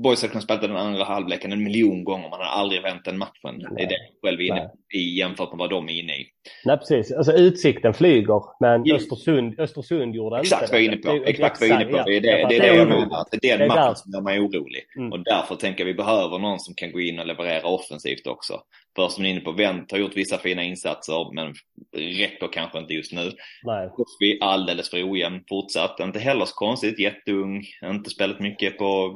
[0.04, 2.30] Boys hade kunnat spela den andra halvleken en miljon gånger.
[2.30, 3.60] Man har aldrig vänt den matchen.
[3.76, 6.26] Det är det jag själv är inne i jämfört med vad de är inne i.
[6.66, 7.12] Nej, precis.
[7.12, 8.96] Alltså utsikten flyger, men Ja.
[8.96, 11.14] Östersund, Östersund gjorde Exakt inte vad jag är inne på.
[11.26, 12.04] Det- Exakt vad jag är inne på.
[12.10, 13.26] Det är det, det, är det det jag menar.
[13.32, 14.82] Det är Det är den matchen som gör mig orolig.
[14.98, 15.12] Mm.
[15.12, 18.54] Och därför tänker jag vi behöver någon som kan gå in och leverera offensivt också.
[18.96, 21.54] För som ni är inne på, Wendt har gjort vissa fina insatser men
[21.98, 23.32] räcker kanske inte just nu.
[23.64, 23.90] Nej.
[23.96, 26.00] Cosby alldeles för ojämn fortsatt.
[26.00, 29.14] Inte heller så konstigt, jätteung, inte spelat mycket på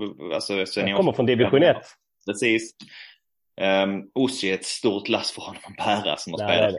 [0.53, 1.77] alltså, Jag kommer från division 1.
[2.27, 2.71] Precis.
[3.61, 6.75] Um, Ossi är ett stort lass för honom att bära som har spelat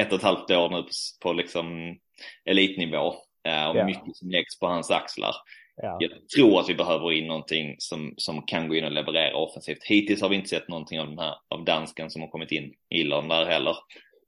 [0.00, 0.88] ett och ett halvt år nu på,
[1.22, 1.96] på liksom
[2.44, 3.06] elitnivå.
[3.48, 3.84] Uh, och Ja.
[3.84, 5.34] mycket som läggs på hans axlar.
[5.82, 5.96] Ja.
[6.00, 9.84] Jag tror att vi behöver in någonting som, som kan gå in och leverera offensivt.
[9.84, 12.72] Hittills har vi inte sett någonting av den här, av dansken som har kommit in
[12.90, 13.76] i där heller.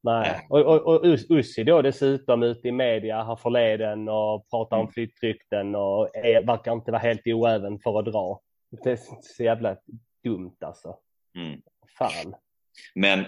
[0.02, 4.76] Nej, och, och, och Us- Ussi då dessutom ute i media här förleden och pratar
[4.76, 4.92] om Mm.
[4.92, 8.40] flyttrykten och är, verkar inte vara helt oäven för att dra.
[8.70, 9.76] Det är så jävla
[10.24, 10.96] dumt alltså.
[11.36, 11.60] Mm.
[11.98, 12.34] Fan.
[12.94, 13.24] Men,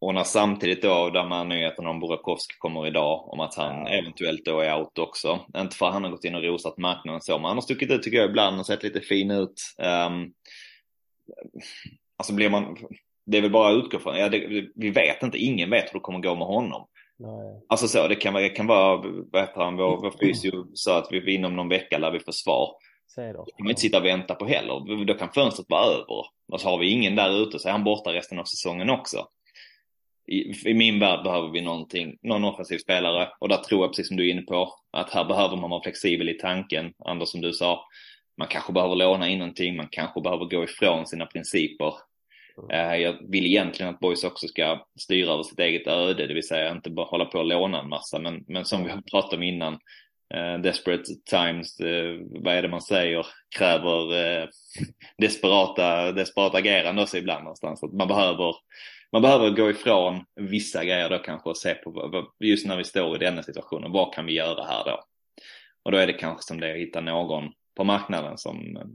[0.00, 3.88] och när samtidigt då de här nyheterna om Burakovsky kommer idag, om att han Ja.
[3.88, 5.40] eventuellt då är out också.
[5.56, 7.90] Inte för att han har gått in och rosat marknaden så, men han har stuckit
[7.90, 9.74] ut tycker jag ibland och sett lite fin ut.
[9.78, 10.32] Um,
[12.16, 12.76] alltså blir man,
[13.26, 15.98] det är väl bara att utgå från, ja, det, vi vet inte, ingen vet hur
[15.98, 16.86] det kommer gå med honom.
[17.16, 17.62] Nej.
[17.68, 18.96] Alltså så, det kan, det kan vara,
[19.32, 22.32] vad heter han, vår, vår fysio sa att vi inom någon vecka lär vi få
[22.32, 22.74] svar.
[23.14, 23.44] Säg då.
[23.44, 25.04] Det kan man inte sitta och vänta på heller.
[25.04, 26.26] Då kan fönstret vara över.
[26.52, 29.26] Och så har vi ingen där ute så är han borta resten av säsongen också.
[30.26, 34.08] I, I min värld behöver vi någonting, någon offensiv spelare och där tror jag precis
[34.08, 36.92] som du är inne på att här behöver man vara flexibel i tanken.
[37.04, 37.84] Anders som du sa,
[38.36, 41.94] man kanske behöver låna in någonting, man kanske behöver gå ifrån sina principer.
[42.72, 46.48] Eh, jag vill egentligen att boys också ska styra över sitt eget öde, det vill
[46.48, 49.32] säga inte bara hålla på och låna en massa, men, men som vi har pratat
[49.32, 49.78] om innan,
[50.62, 53.26] desperate times, eh, vad är det man säger,
[53.58, 54.48] kräver eh,
[55.18, 57.82] desperata, desperata agerande också ibland någonstans.
[57.82, 58.54] Att man behöver,
[59.12, 63.16] man behöver gå ifrån vissa grejer då kanske och se på, just när vi står
[63.16, 65.04] i denna situationen, vad kan vi göra här då?
[65.82, 68.86] Och då är det kanske som det att hitta någon på marknaden som, eh,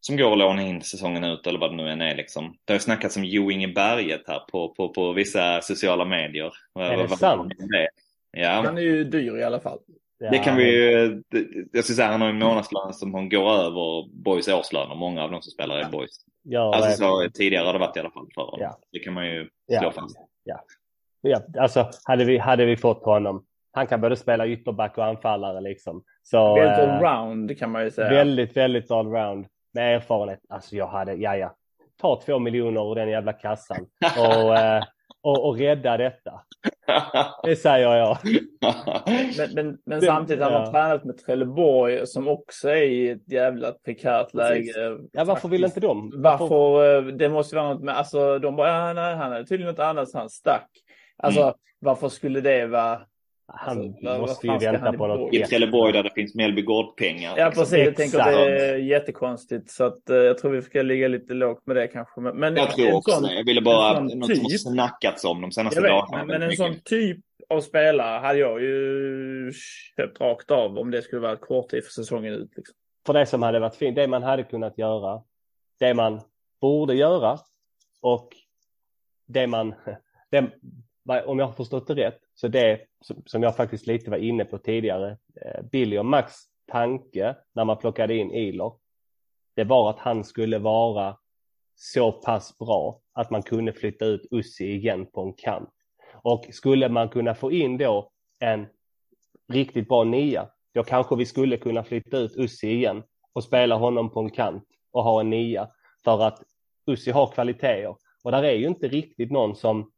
[0.00, 2.56] som går att låna in säsongen ut eller vad det nu än är liksom.
[2.64, 6.52] Det har ju snackats om Jo Inge Berget här på, på, på vissa sociala medier.
[6.78, 7.52] Är det sant?
[7.58, 7.88] det?
[8.32, 8.62] Ja.
[8.64, 9.78] Han är ju dyr i alla fall.
[10.22, 13.28] Ja, Det kan vi ju, det- jag skulle säga han har en månadslön som hon
[13.28, 16.10] går över Boys årslön och många av de som spelar i Boys.
[16.44, 18.60] Gör Alltså så tidigare har det varit i alla fall för honom.
[18.60, 18.78] Ja.
[18.92, 19.80] Det kan man ju Ja.
[19.80, 20.16] slå fast.
[21.22, 23.44] Ja, alltså hade vi, hade vi fått honom.
[23.72, 26.04] Han kan både spela ytterback och anfallare liksom.
[26.22, 28.10] Så, Väldigt eh, allround kan man ju säga.
[28.10, 29.46] Väldigt, väldigt allround.
[29.74, 30.40] Med erfarenhet.
[30.48, 31.54] Alltså jag hade, ja ja.
[32.00, 33.86] Ta två miljoner ur den jävla kassan
[34.18, 34.82] och, eh,
[35.22, 36.32] och, och rädda detta.
[37.42, 38.18] Det säger jag.
[39.38, 40.60] Men, men, men samtidigt har ja.
[40.60, 44.72] man tränat med Trelleborg som också är i ett jävla prekärt läge.
[45.12, 46.12] Ja, varför vill inte de?
[46.14, 49.70] Varför, eh, det måste vara något med, alltså de bara, ja, nej, han är tydligen
[49.74, 50.70] något annat så han stack.
[51.22, 51.54] Alltså Mm.
[51.78, 53.00] varför skulle det vara,
[53.54, 55.34] Han Alltså, måste ju vänta han på något?
[55.34, 55.42] I.
[55.42, 57.34] Trelleborg där det finns Mellby Gård-pengar.
[57.38, 57.62] ja liksom.
[57.64, 61.08] precis, jag tänker att det är jättekonstigt så att eh, jag tror vi ska ligga
[61.08, 62.20] lite lågt med det kanske.
[62.20, 63.34] Men, men Jag tror också sån- det.
[63.34, 66.24] Jag ville bara, något som har typ- snackats om de senaste vet, dagarna.
[66.24, 69.52] men, men en sån typ av spelare hade jag ju
[69.96, 72.50] köpt rakt av om det skulle vara ett korttid för säsongen ut.
[72.56, 72.74] Liksom.
[73.06, 75.22] För det som hade varit fint, det man hade kunnat göra,
[75.80, 76.20] det man
[76.60, 77.38] borde göra
[78.00, 78.28] och
[79.26, 79.74] det man,
[80.30, 80.50] det,
[81.26, 82.80] om jag har förstått det rätt, så det
[83.26, 86.34] som- jag faktiskt lite var inne på tidigare, eh, Billy och Max
[86.66, 88.76] tanke när man plockade in Ilor,
[89.56, 91.16] det var att han skulle vara
[91.74, 95.70] så pass bra att man kunde flytta ut Ussi igen på en kant.
[96.22, 98.66] Och skulle man kunna få in då en
[99.52, 104.10] riktigt bra nia, då kanske vi skulle kunna flytta ut Ussi igen och spela honom
[104.10, 105.68] på en kant och ha en nia
[106.04, 106.42] för att
[106.86, 109.90] Ussi har kvaliteter och där är ju inte riktigt någon som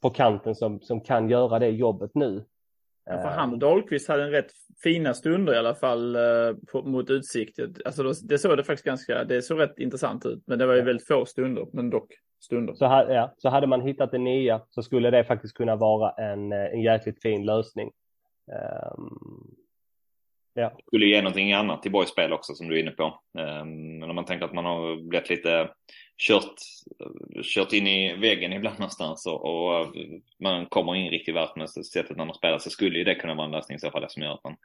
[0.00, 2.44] på kanten som, som kan göra det jobbet nu.
[3.06, 6.22] Ja, för Eh, han och Dahlqvist hade en rätt fina stunder i alla fall eh,
[6.72, 7.58] på, mot utsikt.
[7.84, 10.42] Alltså då, det såg det faktiskt ganska, det såg rätt intressant ut.
[10.46, 12.74] Men det var ju väldigt få stunder, men dock stunder.
[12.74, 16.10] Så, ha- ja, så hade man hittat en nia så skulle det faktiskt kunna vara
[16.10, 17.92] en, eh, en jäkligt fin lösning.
[18.52, 19.54] Ehm,
[20.58, 23.04] ja, skulle ge någonting annat till Boys spel också som du är inne på.
[23.38, 25.70] Um, men om man tänker att man har blivit lite
[26.18, 26.54] kört,
[27.42, 29.86] kört in i väggen ibland någonstans och, och
[30.42, 33.34] man kommer in riktigt vart med sättet när man spelar så skulle ju det kunna
[33.34, 34.56] vara en lösning i så fall det som gör att man,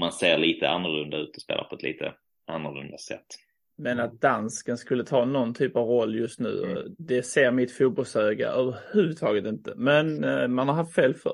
[0.00, 2.12] man ser lite annorlunda ut och spelar på ett lite
[2.46, 3.26] annorlunda sätt.
[3.76, 6.94] Men att dansken skulle ta någon typ av roll just nu, Mm.
[6.98, 9.72] det ser mitt fotbollsöga överhuvudtaget inte.
[9.76, 11.32] Men eh, man har haft fel för.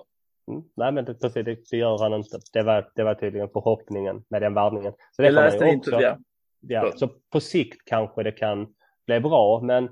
[0.49, 0.63] Mm.
[0.75, 2.39] Nej, men det, precis, det, det gör han inte.
[2.53, 4.93] Det var, det var tydligen förhoppningen med den värvningen.
[5.13, 6.19] Så det Jag läste också- det.
[6.61, 8.75] Ja, så på sikt kanske det kan
[9.07, 9.89] bli bra, men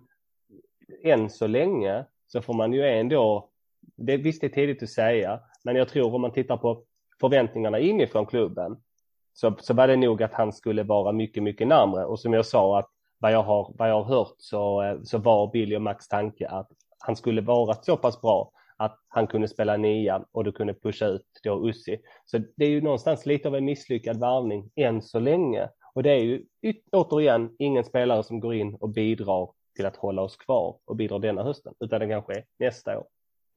[1.05, 3.49] än så länge så får man ju ändå,
[3.97, 6.83] det, visst det är tidigt att säga, men jag tror om man tittar på
[7.21, 8.77] förväntningarna inifrån klubben
[9.33, 12.47] så, så var det nog att han skulle vara mycket, mycket närmre och som jag
[12.47, 15.83] sa att vad jag har, vad jag har hört så, eh, så var Billy och
[15.83, 18.51] Max tanke att han skulle vara så pass bra
[18.85, 22.01] att han kunde spela nia och du kunde pusha ut då Ussi.
[22.25, 25.69] Så det är ju någonstans lite av en misslyckad värvning än så länge.
[25.95, 26.45] Och det är ju
[26.93, 31.19] återigen ingen spelare som går in och bidrar till att hålla oss kvar och bidrar
[31.19, 33.07] denna hösten, utan det kanske är nästa år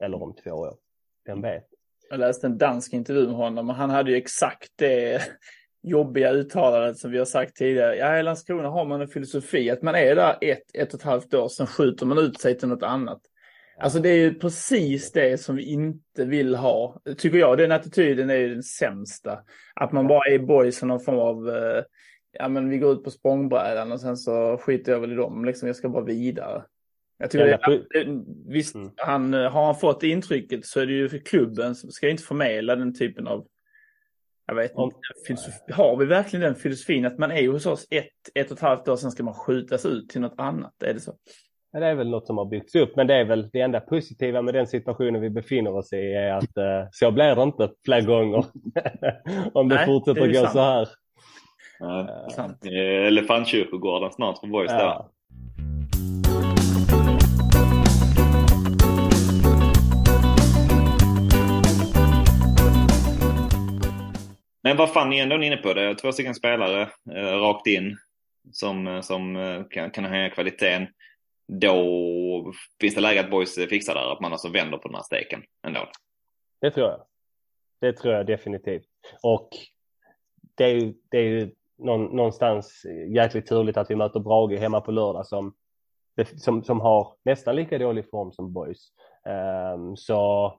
[0.02, 0.76] eller om två år.
[1.24, 1.64] Vem vet?
[2.10, 5.22] Jag läste en dansk intervju med honom och han hade ju exakt det
[5.82, 7.96] jobbiga uttalandet som vi har sagt tidigare.
[7.96, 11.06] Ja, i Landskrona har man en filosofi att man är där ett, ett och ett
[11.06, 13.20] halvt år, sen skjuter man ut sig till något annat.
[13.80, 17.58] Alltså det är ju precis det som vi inte vill ha, tycker jag.
[17.58, 19.38] Den attityden är ju den sämsta.
[19.74, 21.82] Att man bara är boys och någon form av, eh,
[22.32, 25.44] ja men vi går ut på språngbrädan och sen så skiter jag väl i dem,
[25.44, 26.64] liksom jag ska bara vidare.
[27.18, 28.90] Jag tycker Ja, det, det, visst, Mm.
[28.96, 32.22] han, eh, har han fått intrycket så är det ju för klubben som ska inte
[32.22, 33.46] förmedla den typen av,
[34.46, 35.72] jag vet inte, filosofi.
[35.72, 38.88] har vi verkligen den filosofin att man är hos oss ett, ett och ett halvt
[38.88, 40.82] år, sen ska man skjutas ut till något annat?
[40.82, 41.14] Är det så?
[41.72, 43.80] Ja, det är väl något som har byggts upp, men det är väl det enda
[43.80, 47.70] positiva med den situationen vi befinner oss i är att eh, så blir det inte
[47.84, 48.44] fler gånger
[49.52, 50.52] om det Nej, fortsätter det gå sant.
[50.52, 50.88] så här.
[51.78, 52.24] Ja.
[52.64, 54.70] Eh, Elefantkyrkogården snart för Boys.
[54.70, 55.10] Ja.
[64.62, 65.94] Men vad fan ni är ändå inne på det.
[65.94, 66.82] Två stycken spelare
[67.14, 67.96] eh, rakt in
[68.52, 70.86] som, eh, som eh, kan, kan höja kvaliteten.
[71.48, 75.02] Då finns det läge att boys fixar där, att man alltså vänder på den här
[75.02, 75.88] steken ändå.
[76.60, 77.00] Det tror jag.
[77.80, 78.88] Det tror jag definitivt.
[79.22, 79.48] Och
[80.54, 84.80] det är ju, det är ju någon, någonstans jäkligt turligt att vi möter Brage hemma
[84.80, 85.54] på lördag som,
[86.36, 88.92] som, som har nästan lika dålig form som Boys.
[89.74, 90.52] Um, så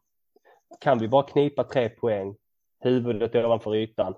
[0.80, 2.36] kan vi bara knipa tre poäng,
[2.80, 4.16] huvudet ovanför ytan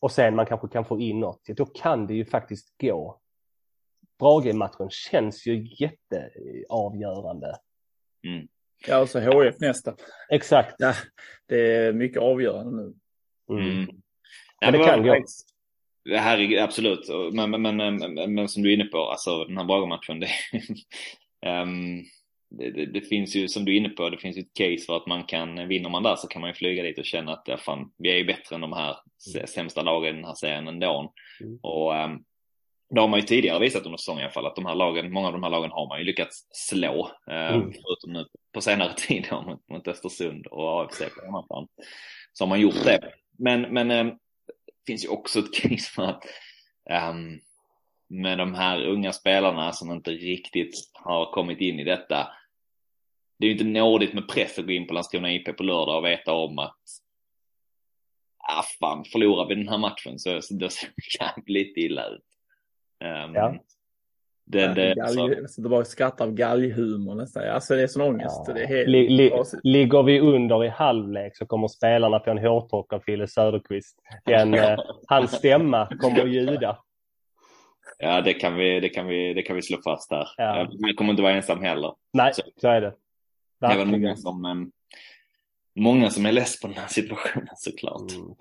[0.00, 3.20] och sen man kanske kan få in något, då kan det ju faktiskt gå.
[4.18, 7.56] Brage-matchen känns ju jätteavgörande.
[8.26, 8.48] Mm.
[8.88, 9.94] Ja, och så HF nästa.
[10.30, 10.74] Exakt.
[10.78, 10.94] Ja,
[11.48, 12.94] det är mycket avgörande nu.
[13.58, 13.70] Mm.
[13.72, 13.88] Mm.
[14.60, 15.08] Men det kan gå.
[15.08, 15.48] faktiskt-
[16.04, 19.44] Det här är absolut, men, men, men, men, men som du är inne på, alltså
[19.44, 20.28] den här Brage-matchen, det,
[21.46, 22.02] ehm,
[22.50, 24.86] det, det, det finns ju, som du är inne på, det finns ju ett case
[24.86, 27.32] för att man kan, vinner man där så kan man ju flyga dit och känna
[27.32, 28.96] att ja, fan, vi är ju bättre än de här
[29.46, 31.12] sämsta lagen i den här serien ändå.
[31.40, 31.58] Mm.
[31.62, 32.24] Och um,
[32.90, 35.12] det har man ju tidigare visat under säsongen i alla fall, att de här lagen,
[35.12, 37.10] många av de här lagen har man ju lyckats slå.
[37.30, 37.72] eh, Mm.
[37.72, 41.68] Förutom nu på senare tid då, mot, mot Östersund och AFC på hemmaplan.
[42.32, 43.12] Så har man gjort det.
[43.38, 46.24] Men, men eh, det finns ju också ett case för att
[46.90, 47.40] ehm,
[48.08, 52.28] med de här unga spelarna som inte riktigt har kommit in i detta.
[53.38, 55.98] Det är ju inte nådigt med press att gå in på Landskrona IP på lördag
[55.98, 56.80] och veta om att
[58.48, 60.70] ah fan, förlorar vi den här matchen så, ser det
[61.20, 62.25] jävligt illa ut.
[63.04, 63.54] Ehm, Ja.
[64.44, 67.48] det, det, Galg, så, jag sitter bara och skrattar av galghumor nästan.
[67.48, 68.40] Alltså det är sån ångest.
[68.46, 68.52] Ja.
[68.54, 68.88] Det är helt...
[68.88, 69.32] Li, li,
[69.62, 73.98] ligger vi under i halvlek så kommer spelarna få en hårtork av Fille Söderqvist.
[74.24, 74.78] Den, eh,
[75.08, 76.78] hans stämma kommer att ljuda.
[77.98, 80.28] ja, det kan, vi, det, kan vi, det kan vi slå fast här.
[80.36, 80.68] Ja.
[80.70, 81.92] Jag kommer inte vara ensam heller.
[82.12, 82.86] Nej, Så- så är det.
[83.64, 84.00] Även Verkligen.
[84.02, 84.70] många som, em,
[85.76, 88.12] många som är less på den här situationen såklart.
[88.12, 88.34] Mm.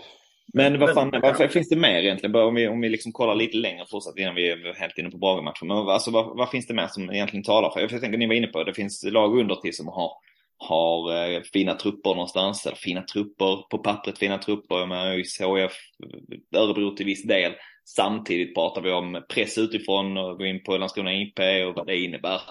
[0.54, 2.32] Men vad fan, vad finns det mer egentligen?
[2.32, 5.10] Bara Om vi, om vi liksom kollar lite längre fortsatt innan vi är helt inne
[5.10, 5.68] på Brage-matchen.
[5.68, 7.80] Men alltså, vad, vad finns det mer som egentligen talar för?
[7.80, 10.12] Jag tänker ni var inne på det finns lag under till som har,
[10.58, 12.66] har eh, fina trupper någonstans.
[12.66, 15.74] Eller fina trupper, på pappret fina trupper med ÖIS, HF,
[16.56, 17.54] Örebro till viss del.
[17.86, 21.98] Samtidigt pratar vi om press utifrån och gå in på Landskrona IP och vad det
[21.98, 22.42] innebär.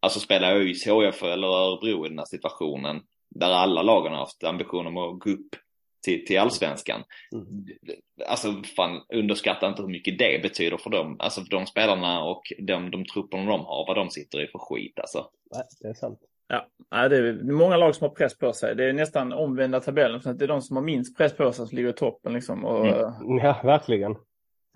[0.00, 3.00] Alltså spela ÖIS, HF eller Örebro i den här situationen.
[3.30, 5.56] Där alla lagen har haft ambition om att gå upp
[6.04, 7.02] till, till allsvenskan.
[7.34, 7.46] Mm.
[8.28, 11.16] Alltså fan, underskatta inte hur mycket det betyder för dem.
[11.18, 14.58] Alltså för de spelarna och de, de trupperna de har, vad de sitter i för
[14.58, 15.30] skit alltså.
[15.54, 16.18] Nej, det är sant.
[16.90, 18.76] Ja, det är många lag som har press på sig.
[18.76, 20.20] Det är nästan omvända tabellen.
[20.20, 22.32] Så att det är de som har minst press på sig som ligger i toppen.
[22.32, 22.64] Liksom.
[22.64, 23.38] Och, Mm.
[23.42, 24.16] Ja, verkligen.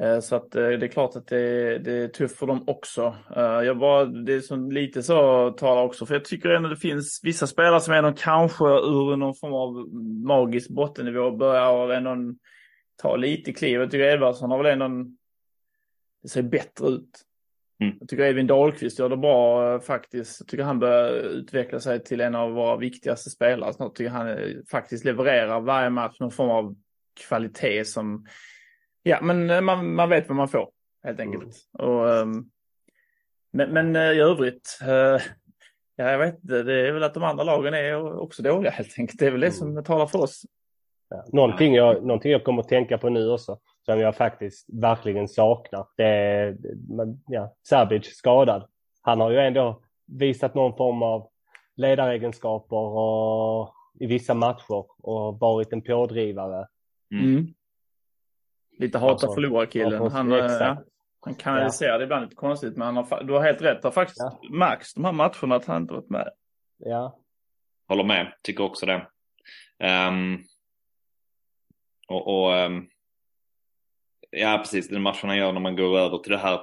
[0.03, 3.17] Eh, Så att eh, det är klart att det, det är tufft för dem också.
[3.37, 6.07] Eh, Jag bara, det är som lite så talar också.
[6.07, 9.89] För jag tycker ändå det finns vissa spelare som ändå kanske ur någon form av
[10.25, 12.35] magisk bottennivå börjar ändå
[12.97, 13.81] ta lite kliv.
[13.81, 15.19] Jag tycker Edvardsson har väl ändå en,
[16.23, 17.25] det ser bättre ut.
[17.81, 17.97] Mm.
[18.01, 20.41] Jag tycker Edvin Dahlqvist gör det bra faktiskt.
[20.41, 23.73] Jag tycker han börjar utveckla sig till en av våra viktigaste spelare.
[23.73, 24.37] Så jag tycker han
[24.71, 26.77] faktiskt levererar varje match någon form av
[27.29, 28.27] kvalitet som,
[29.05, 30.71] ja men eh, man, man vet vad man får
[31.05, 31.57] helt enkelt.
[31.73, 32.45] Och, ehm,
[33.51, 35.23] men, men eh, i övrigt, eh,
[35.97, 38.99] ja jag vet inte, det är väl att de andra lagen är också dåliga helt
[38.99, 39.19] enkelt.
[39.19, 40.43] Det är väl det som talar för oss.
[41.09, 41.25] Ja.
[41.33, 45.87] Någonting, jag, någonting jag kommer att tänka på nu också, som jag faktiskt verkligen saknar,
[45.97, 46.57] det är
[46.89, 48.69] men, ja, Sabic skadad.
[49.03, 51.29] Han har ju ändå visat någon form av
[51.77, 56.67] ledaregenskaper och, i vissa matcher och varit en pådrivare.
[57.13, 57.47] Mm.
[58.79, 60.03] Lite hata Alltså, förlora-killen.
[60.03, 60.77] ja, Han, ja,
[61.21, 63.83] han kanaliserar det ibland lite konstigt, men han har, du har helt rätt.
[63.83, 64.41] Det har faktiskt Ja.
[64.51, 66.31] märkts de här matcherna att han inte varit med.
[66.79, 67.19] Ja,
[67.89, 69.07] Håller med, tycker också det.
[69.79, 70.39] Ehm,
[72.09, 72.87] och, och ehm,
[74.31, 76.63] ja, precis, den matchen han gör när man går över till det här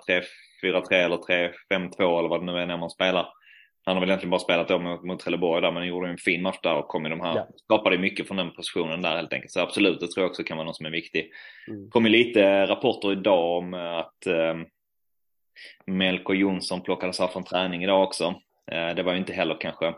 [0.64, 3.28] 3-4-3 eller 3-5-2 eller vad det nu är när man spelar.
[3.86, 6.18] Han har väl egentligen bara spelat då mot, mot Trelleborg där, men han gjorde en
[6.18, 7.48] fin match där och kom i de här, Ja.
[7.64, 9.52] skapade mycket från den positionen där helt enkelt.
[9.52, 11.30] Så absolut, det tror jag också kan vara något som är viktigt.
[11.68, 11.90] Mm.
[11.90, 14.56] kom ju lite rapporter idag om eh, att eh,
[15.86, 18.24] Melko Jonsson plockades av från träning idag också.
[18.72, 19.96] Eh, det var ju inte heller kanske, jag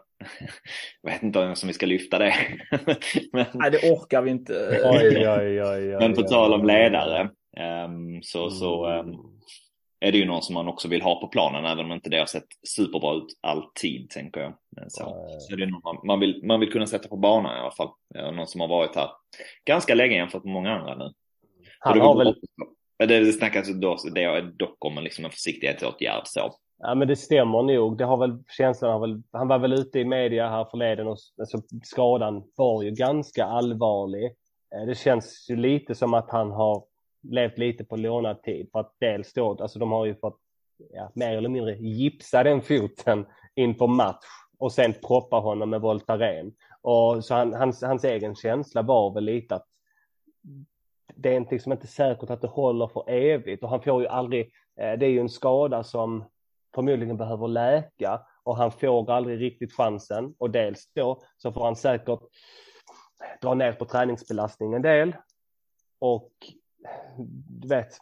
[1.11, 2.33] vet inte om vi ska lyfta det.
[3.33, 4.81] men, Nej, det orkar vi inte.
[4.83, 5.97] oj, oj, oj, oj.
[5.99, 9.32] men på tal om ledare ehm, så, så ehm, Mm.
[10.03, 12.17] Är det ju någon som man också vill ha på planen även om inte det
[12.17, 14.53] har sett superbra ut alltid tänker jag.
[14.87, 17.59] Så, så är det någon man, man, vill, man vill kunna sätta på banan i
[17.59, 17.89] alla fall.
[18.33, 19.09] Någon som har varit här
[19.65, 21.13] ganska länge jämfört med många andra nu.
[21.79, 22.35] Han har väl.
[23.07, 26.55] Det, snackas då, det är dock om en, liksom en försiktighetsåtgärd så.
[26.79, 27.97] ja men det stämmer nog.
[27.97, 31.17] Det har väl, känslan har väl, han var väl ute i media här förleden och
[31.39, 34.25] alltså, skadan var ju ganska allvarlig.
[34.75, 36.83] Eh, Det känns ju lite som att han har
[37.23, 40.39] levt lite på lånad tid för att dels då, alltså de har ju fått
[40.93, 44.25] ja, mer eller mindre gipsa den foten inför match
[44.57, 46.53] och sen proppa honom med Voltaren.
[46.81, 49.67] Och så han, hans, hans egen känsla var väl lite att
[51.15, 53.63] det är inte, liksom inte säkert att det håller för evigt.
[53.63, 56.25] Och han får ju aldrig, eh, det är ju en skada som
[56.75, 60.35] förmodligen behöver läka och han får aldrig riktigt chansen.
[60.37, 62.19] Och dels då så får han säkert
[63.41, 65.15] dra ner på träningsbelastningen en del.
[65.99, 66.31] Och
[67.47, 67.97] du vet,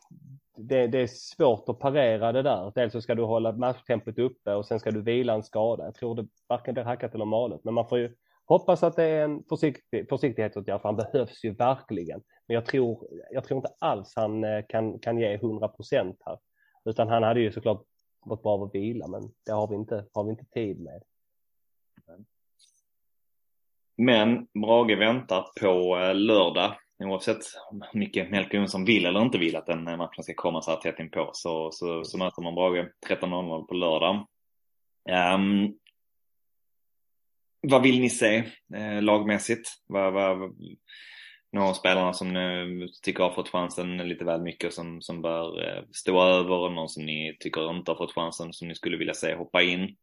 [0.57, 2.71] det, det är svårt att parera det där.
[2.75, 5.83] Dels så ska du hålla matchtempot uppe och sen ska du vila en skada.
[5.83, 8.15] Jag tror det varken blir hackat eller malet, men man får ju
[8.45, 12.21] hoppas att det är en försiktig, försiktighetsåtgärd för han behövs ju verkligen.
[12.47, 16.37] Men jag tror, jag tror inte alls han eh, kan, kan ge 100 procent här,
[16.85, 17.83] utan han hade ju såklart
[18.21, 21.03] gått bra av att vila, men det har vi inte, har vi inte tid med.
[23.97, 26.75] Men Brage väntar på eh, lördag.
[27.03, 27.39] Oavsett
[27.91, 30.77] hur mycket Melker Jonsson vill eller inte vill att den matchen ska komma så här
[30.77, 34.27] tätt inpå så, så, så möter man Brage 13.00 på lördag.
[35.35, 35.73] Um,
[37.61, 38.43] vad vill ni se
[38.75, 39.69] eh, lagmässigt?
[39.87, 40.55] Vad, vad,
[41.51, 45.67] några av spelarna som ni tycker har fått chansen lite väl mycket som, som bör
[45.67, 48.97] eh, stå över och någon som ni tycker inte har fått chansen som ni skulle
[48.97, 49.95] vilja se hoppa in?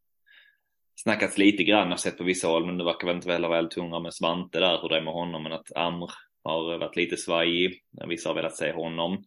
[0.95, 3.49] Snackats lite grann, jag har sett på vissa håll, men det verkar väl inte vara
[3.49, 6.09] väl tunga med Svante där, hur det är med honom, men att Amr
[6.43, 7.83] har varit lite svajig.
[8.07, 9.23] Vissa har velat se honom.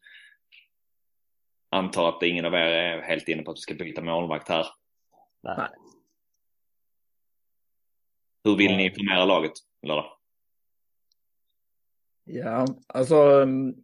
[1.71, 4.67] Antar att ingen av er är helt inne på att vi ska byta målvakt här.
[5.43, 5.69] Nej.
[8.45, 9.53] Hur vill ni formera laget
[9.83, 10.13] lördag?
[12.25, 13.17] Ja, alltså.
[13.17, 13.75] um,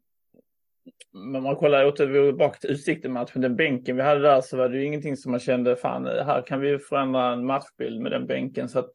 [1.12, 4.78] När man kollar åter bak till Utsikten-matchen, den bänken vi hade där så var det
[4.78, 8.68] ju ingenting som man kände, fan här kan vi förändra en matchbild med den bänken.
[8.68, 8.90] Så att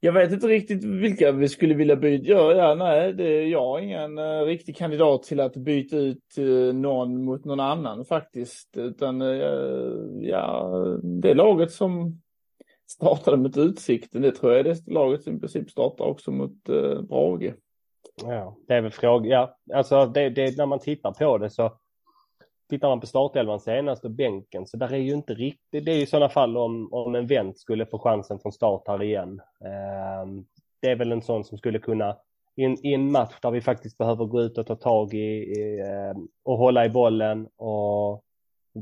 [0.00, 2.24] jag vet inte riktigt vilka vi skulle vilja byta.
[2.24, 6.74] Ja, ja nej, det, jag har ingen uh, riktig kandidat till att byta ut uh,
[6.74, 8.76] någon mot någon annan faktiskt.
[8.76, 10.70] Utan uh, ja,
[11.02, 12.20] det laget som
[12.90, 16.68] startade mot Utsikten, det tror jag är det laget som i princip startar också mot
[16.68, 17.54] uh, Brage.
[18.22, 19.28] Ja, det är väl frågan.
[19.28, 21.72] Ja, alltså det, det, när man tittar på det så
[22.70, 25.84] tittar man på startelvan senast och bänken så där är ju inte riktigt.
[25.84, 28.82] Det är ju i sådana fall om, om en vänt skulle få chansen från start
[28.88, 29.40] här igen.
[29.64, 30.44] Ehm,
[30.82, 32.16] det är väl en sån som skulle kunna
[32.56, 35.18] i en, i en match där vi faktiskt behöver gå ut och ta tag i,
[35.18, 38.24] i ehm, och hålla i bollen och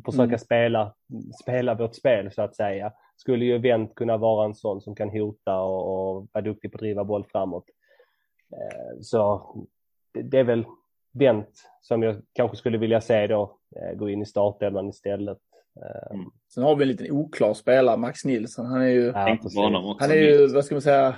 [0.04, 0.38] försöka Mm.
[0.38, 0.94] spela,
[1.42, 2.92] spela vårt spel så att säga.
[3.16, 6.76] Skulle ju Wendt kunna vara en sån som kan hota och, och vara duktig på
[6.76, 7.64] att driva boll framåt.
[8.52, 9.42] Eh, Så
[10.12, 10.64] det är väl
[11.18, 11.48] Bent
[11.80, 15.38] som jag kanske skulle vilja se då eh, gå in i startelvan istället.
[15.80, 16.18] Eh,
[16.54, 18.66] Sen har vi en liten oklar spelare, Max Nilsson.
[18.66, 19.36] Han är ju, ja,
[20.00, 21.16] han är ju, vad ska man säga,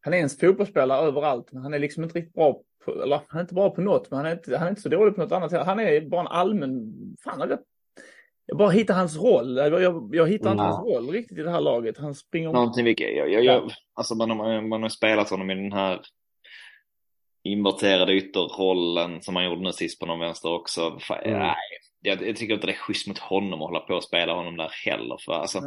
[0.00, 3.38] han är en fotbollsspelare överallt, men han är liksom inte riktigt bra på, eller han
[3.38, 5.20] är inte bra på något, men han är inte, han är inte så dålig på
[5.20, 5.52] något annat.
[5.66, 6.92] Han är bara en allmän,
[7.24, 7.60] fan rätt,
[8.46, 9.56] jag bara hittar hans roll.
[9.56, 10.72] Jag, jag, jag hittar inte Mm.
[10.72, 11.98] hans roll riktigt i det här laget.
[11.98, 12.54] Han springer om.
[12.54, 16.00] Någonting vilket, jag, jag, jag, alltså man, har- man har spelat honom i den här
[17.46, 20.98] inverterade ytterrollen som han gjorde nu sist på någon vänster också.
[21.00, 21.38] Fan, Mm.
[21.38, 21.54] Nej,
[22.02, 24.56] jag, jag tycker inte det är schysst mot honom att hålla på och spela honom
[24.56, 25.16] där heller.
[25.24, 25.60] För alltså,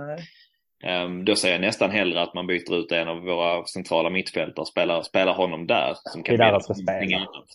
[0.83, 4.61] ehm, då säger jag nästan hellre att man byter ut en av våra centrala mittfältare
[4.61, 5.93] och spelar, spelar honom där.
[6.03, 7.17] Som Det är där ska spela.
[7.17, 7.45] annat.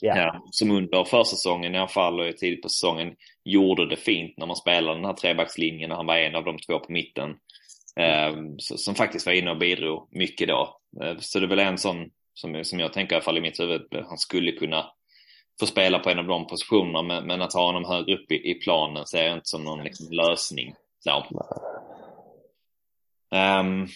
[0.00, 0.16] Ja.
[0.16, 4.46] Ja, som under försäsongen i alla fall och tidigt på säsongen gjorde det fint när
[4.46, 7.30] man spelade den här trebackslinjen och han var en av de två på mitten.
[7.96, 10.76] Eh, som faktiskt var inne och bidrog mycket då.
[11.02, 13.40] Eh, så det är väl en sån som, som jag tänker i alla fall i
[13.40, 14.86] mitt huvud, han skulle kunna
[15.60, 18.50] få spela på en av de positionerna men, men att ha honom högre upp i,
[18.50, 20.74] i planen ser jag inte som någon liksom, lösning.
[21.04, 21.26] Ja.
[23.34, 23.86] Ehm,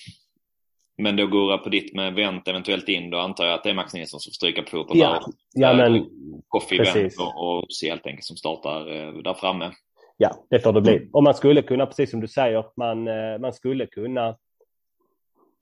[0.98, 3.70] men då går jag på ditt med vänt eventuellt in, då antar jag att det
[3.70, 5.22] är Max Nilsson som får stryka på foten Ja, där.
[5.52, 6.06] ja men
[6.48, 6.96] Koffi, Precis.
[6.96, 9.72] Wendt och, och Ossi helt enkelt som startar eh, där framme.
[10.16, 11.10] Ja, det får det bli.
[11.12, 14.36] Och man skulle kunna, precis som du säger, man, eh, man skulle kunna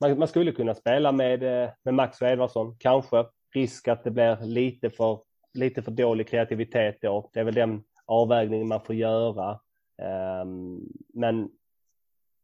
[0.09, 3.27] man, man skulle kunna spela med, eh, med Max och Edvardsson, kanske.
[3.55, 5.21] Risk att det blir lite för,
[5.55, 7.31] lite för dålig kreativitet då.
[7.33, 9.61] Det är väl den avvägningen man får göra.
[9.99, 10.81] Ehm,
[11.15, 11.51] men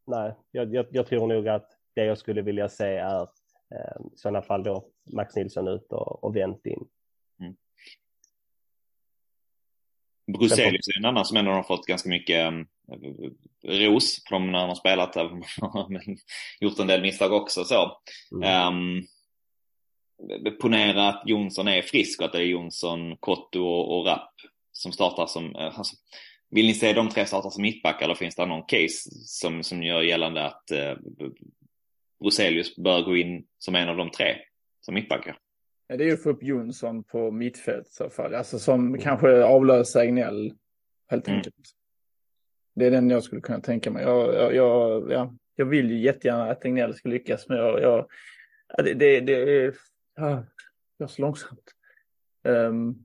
[0.07, 4.17] nej, jag, jag, jag tror nog att det jag skulle vilja se är ehm, i
[4.17, 6.87] sådana fall då Max Nilsson ut och, och vänt in.
[10.31, 12.67] Bruselius är en annan som ändå har fått ganska mycket um,
[13.63, 15.15] ros dem när han har spelat.
[15.89, 16.17] men
[16.59, 17.97] gjort en del misstag också så.
[18.35, 18.67] Mm.
[18.67, 19.03] Um,
[20.61, 24.33] ponera att Jonsson är frisk och att det är Jonsson, Kotto och, och Rapp
[24.71, 25.95] som startar som, eh, alltså,
[26.49, 29.83] vill ni se de tre starta som mittbackar eller finns det någon case som, som
[29.83, 30.93] gör gällande att eh,
[32.19, 34.35] Bruselius bör gå in som en av de tre
[34.81, 35.37] som mittbackar?
[35.91, 38.35] Ja, Det är ju att få upp Jonsson på mittfält i så fall.
[38.35, 40.53] Alltså som kanske avlöser Egnell
[41.09, 41.37] helt Mm.
[41.37, 41.55] enkelt.
[42.75, 44.03] Det är den jag skulle kunna tänka mig.
[44.03, 48.07] Jag, jag, jag, ja, jag vill ju jättegärna att Egnell ska lyckas men jag, jag,
[48.67, 49.73] ja, det, det, det är
[50.15, 50.43] ja,
[50.97, 51.71] det är så långsamt.
[52.43, 52.95] Ehm,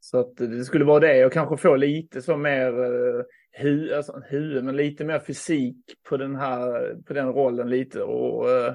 [0.00, 3.22] så att det skulle vara det och kanske få lite så mer uh,
[3.52, 5.76] hu, alltså, huvud, men lite mer fysik
[6.08, 8.74] på den här, på den rollen lite och eh,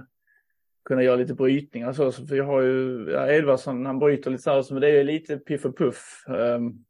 [0.88, 2.12] kunna göra lite brytningar så.
[2.12, 2.28] så.
[2.28, 5.38] För jag har ju ja, Edvardsson, han bryter lite så här, men det är lite
[5.38, 6.24] piff och puff.
[6.28, 6.86] Um,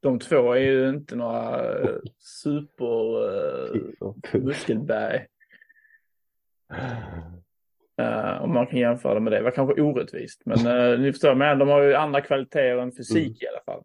[0.00, 5.26] de två är ju inte några uh, super uh, muskelberg.
[8.00, 9.38] Uh, om man kan jämföra det med det.
[9.38, 10.42] Det var kanske orättvist.
[10.44, 13.36] Men uh, ni förstår, men de har ju andra kvaliteter än fysik Mm.
[13.40, 13.84] i alla fall.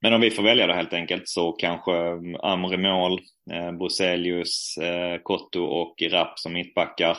[0.00, 3.20] Men om vi får välja då helt enkelt så kanske um, Amr i mål,
[3.50, 7.16] eh, Bruselius, eh, Kotto och Rapp som mittbackar.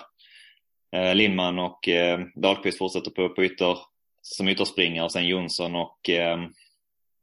[0.91, 3.77] Eh, Lindman och eh, Dahlqvist fortsätter på, på ytter
[4.21, 6.38] som ytterspringare och sen Jonsson och eh,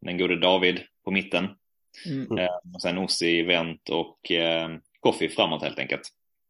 [0.00, 1.48] den gode David på mitten.
[2.06, 2.38] Mm.
[2.38, 4.68] Eh, och sen Ossi, Wendt och eh,
[5.00, 6.02] Koffi framåt helt enkelt.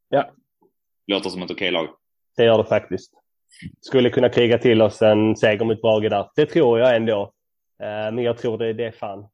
[0.09, 0.31] Ja.
[1.07, 1.89] Låter som ett okej lag.
[2.37, 3.13] Det gör det faktiskt.
[3.81, 6.31] Skulle kunna kriga till oss en seger mot Brage där.
[6.37, 7.23] Det tror jag ändå.
[7.83, 9.29] Eh, Men jag tror det, det är fan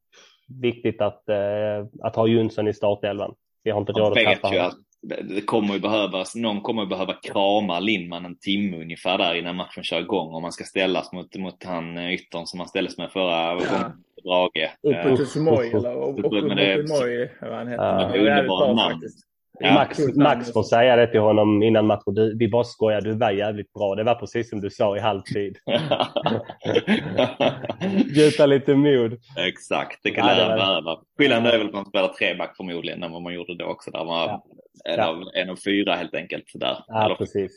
[0.61, 3.35] viktigt att, eh, att ha Jonsson i startelvan.
[3.63, 4.85] Vi har inte råd att tappa honom.
[5.03, 9.57] Det kommer ju behövas, någon kommer ju behöva krama Lindman en timme ungefär där innan
[9.57, 12.99] matchen kör igång om man ska ställas mot, mot han eh, yttern som man ställdes
[12.99, 14.71] med förra gången på Brage.
[14.83, 16.89] Upp Eh, till Sumoy eller upp upp med mot det.
[16.89, 17.29] Sumoy.
[17.41, 17.85] vad han heter.
[17.85, 18.07] Ja.
[18.07, 18.93] Han är bra namn.
[18.93, 19.30] faktiskt.
[19.63, 19.75] Ja.
[19.75, 19.99] Max.
[20.17, 22.15] Max får säga det till honom innan matchen.
[22.15, 23.95] Du, vi bara skojar, du var jävligt bra.
[23.95, 25.59] Det var precis som du sa i halvtid.
[28.17, 29.19] Gjuta lite mod.
[29.39, 30.97] Exakt, det kan Ja, det behöva.
[31.19, 33.91] Skillnaden är väl att man spelar treback förmodligen än vad man gjorde då också.
[33.91, 34.45] Där man Ja.
[34.85, 35.07] en, Ja.
[35.07, 36.45] av, en av fyra helt enkelt.
[36.55, 36.85] Där.
[36.87, 37.57] Ja, Eller- precis.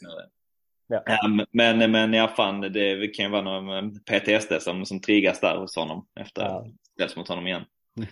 [0.88, 1.03] Ja.
[1.05, 5.57] Ja, men, men ja, fan, det kan ju vara någon PTSD som, som triggas där
[5.57, 6.47] hos honom efter Ja.
[6.47, 6.65] att
[6.95, 7.61] ställs mot honom igen.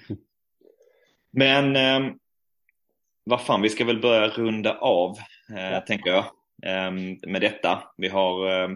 [1.34, 2.11] Men eh,
[3.23, 5.18] vad fan, vi ska väl börja runda av,
[5.57, 5.81] eh, Ja.
[5.81, 6.26] tänker jag,
[6.64, 6.91] eh,
[7.27, 7.84] med detta.
[7.98, 8.69] Vi har eh,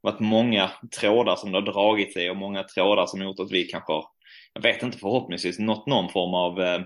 [0.00, 3.64] varit många trådar som det har dragit sig och många trådar som gjort att vi
[3.64, 4.04] kanske har,
[4.52, 6.80] jag vet inte, förhoppningsvis nått någon form av eh,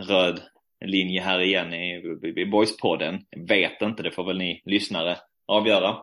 [0.00, 0.42] röd
[0.84, 1.94] linje här igen i,
[2.24, 3.26] i, i Boyspodden.
[3.30, 5.96] Jag vet inte, det får väl ni lyssnare avgöra.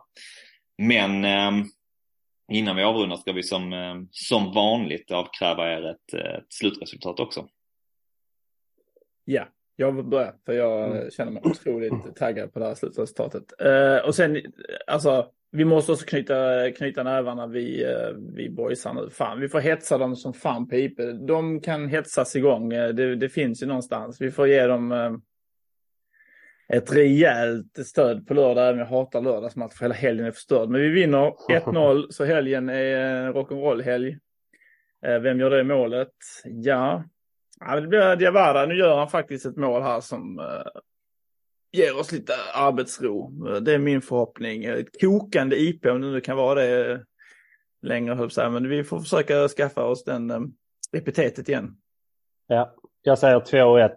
[0.78, 1.66] Men eh,
[2.52, 7.48] innan vi avrundar ska vi som, eh, som vanligt avkräva er ett, ett slutresultat också.
[9.26, 11.12] Ja, jag vill börja för jag Mm.
[11.12, 13.44] känner mig otroligt taggad på det här slutresultatet.
[13.62, 14.42] Eh, och sen,
[14.88, 19.10] alltså, vi måste också knyta, knyta nävarna vi, uh, vi boysar nu.
[19.10, 20.98] Fan, vi får hetsa dem som fan på IP.
[21.28, 22.74] De kan hetsas igång.
[22.74, 24.22] Eh, Det, det finns ju någonstans.
[24.22, 25.12] Vi får ge dem eh,
[26.78, 28.68] ett rejält stöd på lördag.
[28.68, 30.70] Även jag hatar lördagsmatch för hela helgen är förstörd.
[30.70, 34.18] Men vi vinner 1-0 så helgen är en rock'n'roll-helg.
[35.06, 36.12] Eh, Vem gör det målet?
[36.44, 37.04] Ja,
[37.66, 38.66] Ja, det blir Diawara.
[38.66, 40.82] Nu gör han faktiskt ett mål här som uh,
[41.72, 43.30] ger oss lite arbetsro.
[43.60, 44.64] Det är min förhoppning.
[44.64, 47.06] Ett kokande IP om det nu kan vara det
[47.82, 50.56] längre, höll jag Men vi får försöka skaffa oss den um,
[50.98, 51.78] epitetet igen.
[52.48, 53.92] Ja, jag säger 2-1.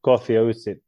[0.00, 0.80] Koffi och Ussi.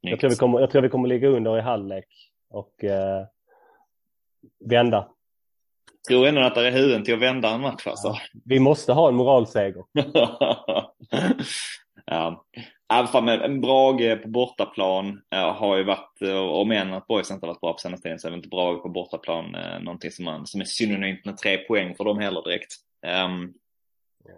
[0.00, 2.06] Jag tror, vi kommer, jag tror vi kommer ligga under i halvlek
[2.50, 3.26] och uh,
[4.70, 5.08] vända
[6.08, 8.08] tror ändå att det är huvuden till att vända en match alltså.
[8.08, 9.84] Ja, vi måste ha en moralseger.
[12.04, 12.44] ja.
[12.86, 17.46] Alfa med en Brage på bortaplan äh, har ju varit, om än att Boys inte
[17.46, 20.46] varit bra på senaste tiden så är inte Brage på bortaplan äh, någonting som, man,
[20.46, 22.74] som är synonymt med tre poäng för dem heller direkt.
[23.06, 23.54] Um,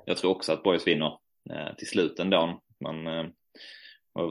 [0.05, 1.18] jag tror också att Boys vinner
[1.51, 2.60] äh, till slut ändå.
[2.80, 3.26] Man äh,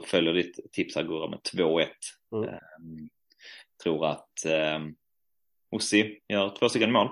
[0.04, 1.86] följer ditt tips här Gurra med 2-1.
[2.32, 2.48] Mm.
[2.48, 3.08] Um,
[3.82, 4.32] tror att
[4.76, 4.94] um,
[5.70, 7.08] Ossi gör två stycken mål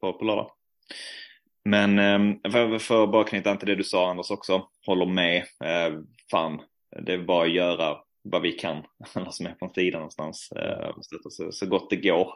[0.00, 0.50] på, på lördag.
[1.64, 5.06] Men ehm, för, för att bara knyta an till det du sa Anders också, håller
[5.06, 5.44] med.
[5.64, 6.60] Ehm, fan,
[7.02, 8.84] det är bara att göra vad vi kan,
[9.14, 10.90] alla som är på sidan någonstans, eh,
[11.30, 12.32] så, så gott det går.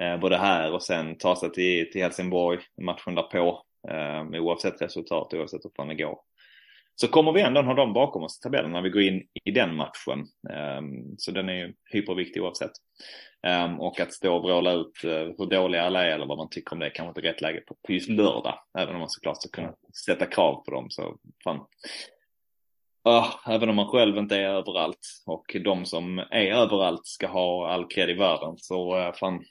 [0.00, 5.34] Eh, både här och sen ta sig till, till Helsingborg matchen därpå, ehm, oavsett resultat,
[5.34, 6.18] oavsett hur fan det går.
[7.00, 9.50] Så kommer vi ändå ha dem bakom oss i tabellen när vi går in i
[9.50, 10.26] den matchen.
[10.50, 12.70] Ehm, så den är ju hyperviktig oavsett.
[13.46, 16.48] Um, och att stå och vråla ut uh, hur dåliga alla är eller vad man
[16.50, 18.58] tycker om det kanske inte är rätt läge på, på just lördag.
[18.78, 19.74] Även om man såklart ska kunna
[20.06, 21.56] sätta krav på dem så fan.
[23.08, 27.70] Uh, även om man själv inte är överallt och de som är överallt ska ha
[27.70, 29.44] all cred i världen så uh, fan.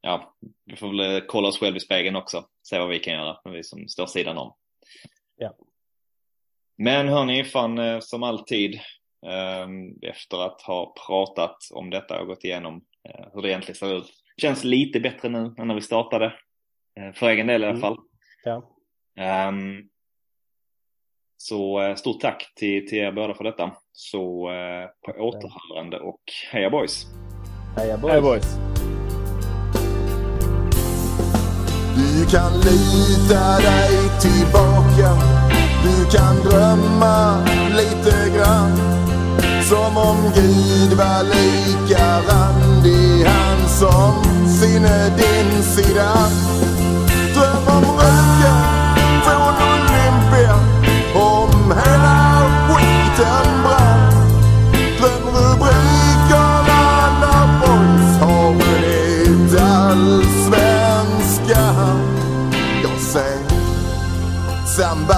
[0.00, 2.44] Ja, vi får väl eh, kolla oss själv i spegeln också.
[2.62, 4.54] Se vad vi kan göra, vi som står sidan om.
[5.36, 5.54] Ja.
[6.78, 8.80] Men hörni, fan som alltid
[9.26, 13.98] Ehm, efter att ha pratat om detta och gått igenom eh, hur det egentligen ser
[13.98, 14.12] ut.
[14.36, 16.26] Känns lite bättre nu än när vi startade.
[17.00, 17.80] Eh, för egen del i alla mm.
[17.80, 17.96] fall.
[18.46, 18.62] Mm.
[19.14, 19.48] Ja.
[19.48, 19.88] Um,
[21.36, 23.72] så eh, stort tack till, till er båda för detta.
[23.92, 24.50] Så
[25.06, 27.06] på återhörande och heja boys!
[27.76, 28.12] Heja boys!
[28.12, 28.58] Heja boys.
[31.96, 35.37] Du kan lita dig tillbaka
[35.88, 37.38] du kan drömma
[37.76, 38.72] lite grann
[39.68, 44.14] som om Gud var lika randig han som
[44.48, 46.12] sinne din sida.
[47.34, 48.64] Dröm om röken
[49.24, 50.56] från Olympia,
[51.14, 52.18] om hela
[52.68, 54.12] skiten brann.
[54.98, 56.82] Dröm rubrikerna
[57.20, 61.98] när boys har vunnit allsvenskan.
[62.82, 63.46] Jag säger,
[64.66, 65.17] sambalek